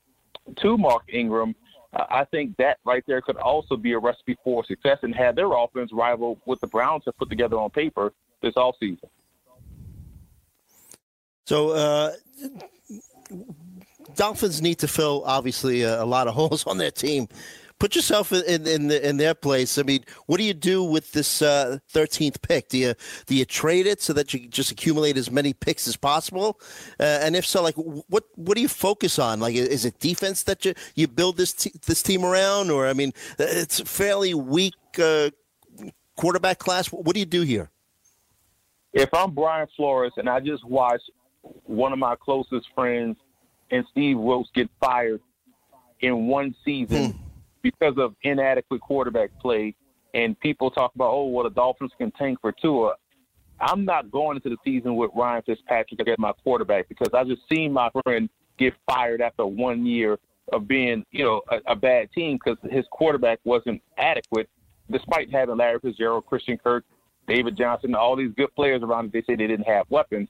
to 0.57 0.77
Mark 0.77 1.03
Ingram, 1.11 1.55
uh, 1.93 2.05
I 2.09 2.25
think 2.25 2.55
that 2.57 2.77
right 2.85 3.03
there 3.07 3.21
could 3.21 3.37
also 3.37 3.75
be 3.75 3.93
a 3.93 3.99
recipe 3.99 4.37
for 4.43 4.63
success 4.65 4.99
and 5.01 5.13
have 5.15 5.35
their 5.35 5.51
offense 5.53 5.91
rival 5.91 6.39
with 6.45 6.59
the 6.59 6.67
Browns 6.67 7.03
have 7.05 7.17
put 7.17 7.29
together 7.29 7.57
on 7.57 7.69
paper 7.69 8.13
this 8.41 8.53
offseason. 8.55 9.09
So, 11.45 11.71
uh, 11.71 12.11
Dolphins 14.15 14.61
need 14.61 14.75
to 14.79 14.87
fill 14.87 15.23
obviously 15.25 15.81
a, 15.81 16.03
a, 16.03 16.05
lot 16.05 16.27
of 16.27 16.33
holes 16.35 16.65
on 16.67 16.77
their 16.77 16.91
team. 16.91 17.27
Put 17.79 17.95
yourself 17.95 18.33
in 18.33 18.67
in, 18.67 18.91
in 18.91 19.15
their 19.15 19.33
place. 19.33 19.77
I 19.77 19.83
mean, 19.83 20.03
what 20.25 20.37
do 20.37 20.43
you 20.43 20.53
do 20.53 20.83
with 20.83 21.13
this 21.13 21.41
uh, 21.41 21.79
thirteenth 21.87 22.35
uh, 22.35 22.47
pick? 22.47 22.67
Do 22.67 22.77
you 22.77 22.93
do 23.25 23.33
you 23.33 23.45
trade 23.45 23.87
it 23.87 24.01
so 24.01 24.11
that 24.13 24.33
you 24.33 24.47
just 24.49 24.69
accumulate 24.69 25.15
as 25.15 25.31
many 25.31 25.53
picks 25.53 25.87
as 25.87 25.95
possible? 25.95 26.59
Uh, 26.99 27.03
and 27.21 27.37
if 27.37 27.45
so, 27.45 27.63
like 27.63 27.75
what 27.75 28.25
what 28.35 28.55
do 28.55 28.61
you 28.61 28.67
focus 28.67 29.17
on? 29.17 29.39
Like, 29.39 29.55
is 29.55 29.85
it 29.85 29.97
defense 29.99 30.43
that 30.43 30.65
you 30.65 30.73
you 30.95 31.07
build 31.07 31.37
this 31.37 31.53
t- 31.53 31.71
this 31.85 32.03
team 32.03 32.25
around, 32.25 32.69
or 32.69 32.85
I 32.85 32.91
mean, 32.91 33.13
it's 33.37 33.79
a 33.79 33.85
fairly 33.85 34.33
weak 34.33 34.75
uh, 35.01 35.29
quarterback 36.17 36.59
class. 36.59 36.87
What 36.87 37.13
do 37.13 37.19
you 37.21 37.25
do 37.25 37.43
here? 37.43 37.69
If 38.91 39.13
I'm 39.13 39.31
Brian 39.31 39.67
Flores 39.77 40.11
and 40.17 40.27
I 40.27 40.41
just 40.41 40.65
watched 40.65 41.09
one 41.63 41.93
of 41.93 41.99
my 41.99 42.15
closest 42.17 42.67
friends 42.75 43.15
and 43.71 43.85
Steve 43.91 44.17
Wilks 44.17 44.49
get 44.53 44.69
fired 44.81 45.21
in 46.01 46.27
one 46.27 46.53
season. 46.65 47.11
Hmm 47.11 47.28
because 47.61 47.95
of 47.97 48.15
inadequate 48.23 48.81
quarterback 48.81 49.29
play. 49.39 49.75
And 50.13 50.39
people 50.39 50.71
talk 50.71 50.93
about, 50.95 51.11
oh, 51.11 51.25
well, 51.25 51.43
the 51.43 51.51
Dolphins 51.51 51.91
can 51.97 52.11
tank 52.11 52.39
for 52.41 52.51
Tua. 52.51 52.95
I'm 53.61 53.85
not 53.85 54.09
going 54.11 54.37
into 54.37 54.49
the 54.49 54.57
season 54.63 54.95
with 54.95 55.11
Ryan 55.15 55.43
Fitzpatrick 55.45 56.07
as 56.07 56.15
my 56.17 56.31
quarterback 56.43 56.87
because 56.87 57.09
I 57.13 57.23
just 57.25 57.41
seen 57.51 57.73
my 57.73 57.89
friend 58.03 58.29
get 58.57 58.73
fired 58.87 59.21
after 59.21 59.45
one 59.45 59.85
year 59.85 60.17
of 60.51 60.67
being, 60.67 61.05
you 61.11 61.23
know, 61.23 61.41
a, 61.49 61.73
a 61.73 61.75
bad 61.75 62.11
team 62.11 62.39
because 62.43 62.57
his 62.71 62.85
quarterback 62.91 63.39
wasn't 63.43 63.81
adequate, 63.97 64.49
despite 64.89 65.31
having 65.31 65.57
Larry 65.57 65.79
Fitzgerald, 65.79 66.25
Christian 66.25 66.57
Kirk, 66.57 66.85
David 67.27 67.57
Johnson, 67.57 67.93
all 67.93 68.15
these 68.15 68.31
good 68.35 68.53
players 68.55 68.81
around. 68.81 69.11
They 69.11 69.21
say 69.21 69.35
they 69.35 69.47
didn't 69.47 69.67
have 69.67 69.85
weapons. 69.89 70.29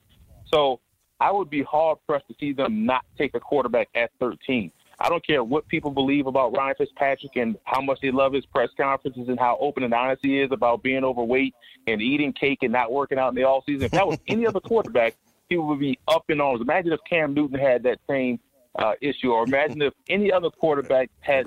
So 0.52 0.80
I 1.20 1.30
would 1.30 1.50
be 1.50 1.62
hard 1.62 1.98
pressed 2.06 2.28
to 2.28 2.34
see 2.38 2.52
them 2.52 2.84
not 2.84 3.04
take 3.16 3.34
a 3.34 3.40
quarterback 3.40 3.88
at 3.94 4.10
13. 4.20 4.72
I 5.00 5.08
don't 5.08 5.26
care 5.26 5.42
what 5.42 5.66
people 5.68 5.90
believe 5.90 6.26
about 6.26 6.54
Ryan 6.54 6.74
Fitzpatrick 6.76 7.34
and 7.36 7.56
how 7.64 7.80
much 7.80 8.00
they 8.02 8.10
love 8.10 8.34
his 8.34 8.44
press 8.44 8.68
conferences 8.76 9.28
and 9.28 9.38
how 9.38 9.56
open 9.58 9.82
and 9.82 9.94
honest 9.94 10.20
he 10.22 10.40
is 10.40 10.52
about 10.52 10.82
being 10.82 11.04
overweight 11.04 11.54
and 11.86 12.02
eating 12.02 12.34
cake 12.34 12.58
and 12.62 12.72
not 12.72 12.92
working 12.92 13.18
out 13.18 13.30
in 13.30 13.34
the 13.34 13.44
off 13.44 13.64
season. 13.64 13.84
If 13.86 13.92
that 13.92 14.06
was 14.06 14.18
any 14.28 14.46
other 14.46 14.60
quarterback, 14.60 15.14
he 15.48 15.56
would 15.56 15.80
be 15.80 15.98
up 16.06 16.24
in 16.28 16.40
arms. 16.40 16.60
Imagine 16.60 16.92
if 16.92 17.00
Cam 17.08 17.32
Newton 17.32 17.58
had 17.58 17.82
that 17.84 17.98
same 18.08 18.38
uh, 18.78 18.92
issue, 19.00 19.32
or 19.32 19.44
imagine 19.44 19.80
if 19.82 19.94
any 20.08 20.30
other 20.30 20.50
quarterback 20.50 21.10
had, 21.20 21.46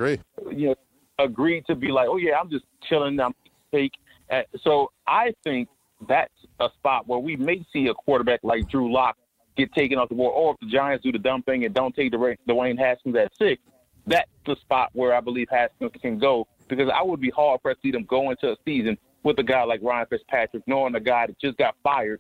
you 0.52 0.70
know, 0.70 0.76
agreed 1.20 1.66
to 1.68 1.76
be 1.76 1.90
like, 1.90 2.08
"Oh 2.10 2.18
yeah, 2.18 2.40
I'm 2.40 2.50
just 2.50 2.66
chilling, 2.90 3.20
I'm 3.20 3.34
fake." 3.72 3.94
Uh, 4.30 4.42
so 4.62 4.92
I 5.08 5.34
think 5.44 5.70
that's 6.08 6.34
a 6.60 6.70
spot 6.80 7.08
where 7.08 7.20
we 7.20 7.36
may 7.36 7.66
see 7.72 7.88
a 7.88 7.94
quarterback 7.94 8.42
like 8.44 8.68
Drew 8.68 8.92
Lock 8.92 9.16
get 9.56 9.74
taken 9.74 9.98
off 9.98 10.10
the 10.10 10.16
board, 10.16 10.34
or 10.36 10.54
if 10.54 10.60
the 10.60 10.68
Giants 10.68 11.04
do 11.04 11.12
the 11.12 11.20
dumb 11.20 11.44
thing 11.44 11.66
and 11.66 11.74
don't 11.74 11.96
take 11.96 12.12
the 12.12 12.38
Dwayne 12.48 12.78
Haskins 12.78 13.16
at 13.16 13.32
six, 13.38 13.62
that's 14.06 14.30
the 14.46 14.56
spot 14.58 14.90
where 14.94 15.14
I 15.14 15.22
believe 15.22 15.48
Haskins 15.50 15.92
can 16.02 16.20
go 16.20 16.48
because 16.68 16.90
I 16.94 17.02
would 17.04 17.22
be 17.22 17.30
hard 17.30 17.62
pressed 17.62 17.82
to 17.82 17.88
see 17.88 17.92
them 17.92 18.06
go 18.06 18.32
into 18.32 18.52
a 18.52 18.56
season 18.66 18.98
with 19.24 19.40
a 19.40 19.44
guy 19.44 19.64
like 19.64 19.80
Ryan 19.82 20.08
Fitzpatrick, 20.10 20.64
knowing 20.68 20.96
a 20.96 21.00
guy 21.00 21.28
that 21.28 21.40
just 21.40 21.58
got 21.58 21.76
fired 21.84 22.20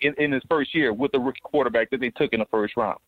in, 0.00 0.14
in 0.18 0.32
his 0.32 0.42
first 0.48 0.74
year 0.74 0.92
with 0.92 1.12
the 1.12 1.18
rookie 1.18 1.40
quarterback 1.42 1.90
that 1.90 2.00
they 2.00 2.10
took 2.10 2.32
in 2.32 2.40
the 2.40 2.46
first 2.46 2.76
round. 2.76 2.98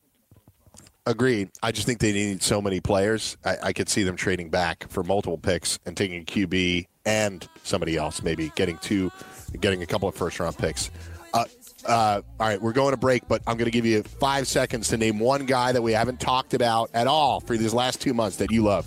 Agreed. 1.09 1.51
I 1.63 1.71
just 1.71 1.87
think 1.87 2.01
they 2.01 2.13
need 2.13 2.43
so 2.43 2.61
many 2.61 2.81
players. 2.81 3.37
I, 3.45 3.57
I 3.65 3.73
could 3.73 3.89
see 3.89 4.03
them 4.03 4.17
trading 4.17 4.51
back 4.51 4.89
for 4.89 5.05
multiple 5.05 5.39
picks 5.39 5.79
and 5.87 5.97
taking 5.97 6.23
a 6.23 6.25
QB 6.25 6.87
and 7.05 7.49
somebody 7.63 7.97
else, 7.97 8.23
maybe 8.23 8.51
getting 8.57 8.77
two, 8.79 9.13
getting 9.61 9.83
a 9.83 9.87
couple 9.87 10.09
of 10.09 10.17
first 10.17 10.41
round 10.41 10.59
picks. 10.59 10.91
Uh, 11.33 11.45
uh, 11.89 12.23
all 12.41 12.49
right, 12.49 12.61
we're 12.61 12.73
going 12.73 12.93
to 12.93 12.97
break, 12.97 13.27
but 13.29 13.43
I'm 13.47 13.57
going 13.57 13.67
to 13.67 13.71
give 13.71 13.87
you 13.87 14.03
five 14.03 14.47
seconds 14.47 14.89
to 14.89 14.97
name 14.97 15.19
one 15.19 15.47
guy 15.47 15.73
that 15.73 15.83
we 15.83 15.93
haven't 15.93 16.21
talked 16.21 16.55
about 16.55 16.91
at 16.95 17.07
all 17.07 17.41
for 17.41 17.57
these 17.57 17.75
last 17.75 18.01
two 18.01 18.15
months 18.15 18.37
that 18.37 18.51
you 18.51 18.63
love. 18.63 18.87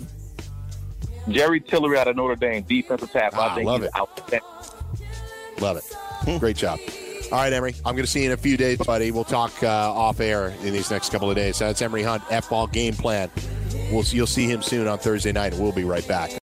Jerry 1.28 1.60
Tillery 1.60 1.98
out 1.98 2.08
of 2.08 2.16
Notre 2.16 2.36
Dame, 2.36 2.62
defensive 2.62 3.10
tackle. 3.10 3.40
Ah, 3.40 3.52
I 3.52 3.54
think 3.56 3.66
love 3.66 3.82
it. 3.82 3.90
Outstanding. 3.96 4.48
Love 5.60 5.76
it. 5.76 6.40
Great 6.40 6.56
job. 6.56 6.78
All 7.32 7.38
right, 7.38 7.52
Emory. 7.52 7.74
I'm 7.84 7.94
going 7.94 8.04
to 8.04 8.10
see 8.10 8.20
you 8.20 8.26
in 8.26 8.32
a 8.32 8.36
few 8.36 8.56
days, 8.56 8.78
buddy. 8.78 9.12
We'll 9.12 9.24
talk 9.24 9.62
uh, 9.62 9.68
off 9.68 10.18
air 10.18 10.48
in 10.62 10.72
these 10.72 10.90
next 10.90 11.12
couple 11.12 11.30
of 11.30 11.36
days. 11.36 11.56
So 11.56 11.66
that's 11.66 11.80
Emory 11.80 12.02
Hunt, 12.02 12.22
F 12.30 12.50
ball 12.50 12.66
game 12.66 12.94
plan. 12.94 13.30
We'll, 13.92 14.02
you'll 14.04 14.26
see 14.26 14.50
him 14.50 14.62
soon 14.62 14.88
on 14.88 14.98
Thursday 14.98 15.30
night. 15.30 15.52
And 15.52 15.62
we'll 15.62 15.72
be 15.72 15.84
right 15.84 16.06
back. 16.08 16.39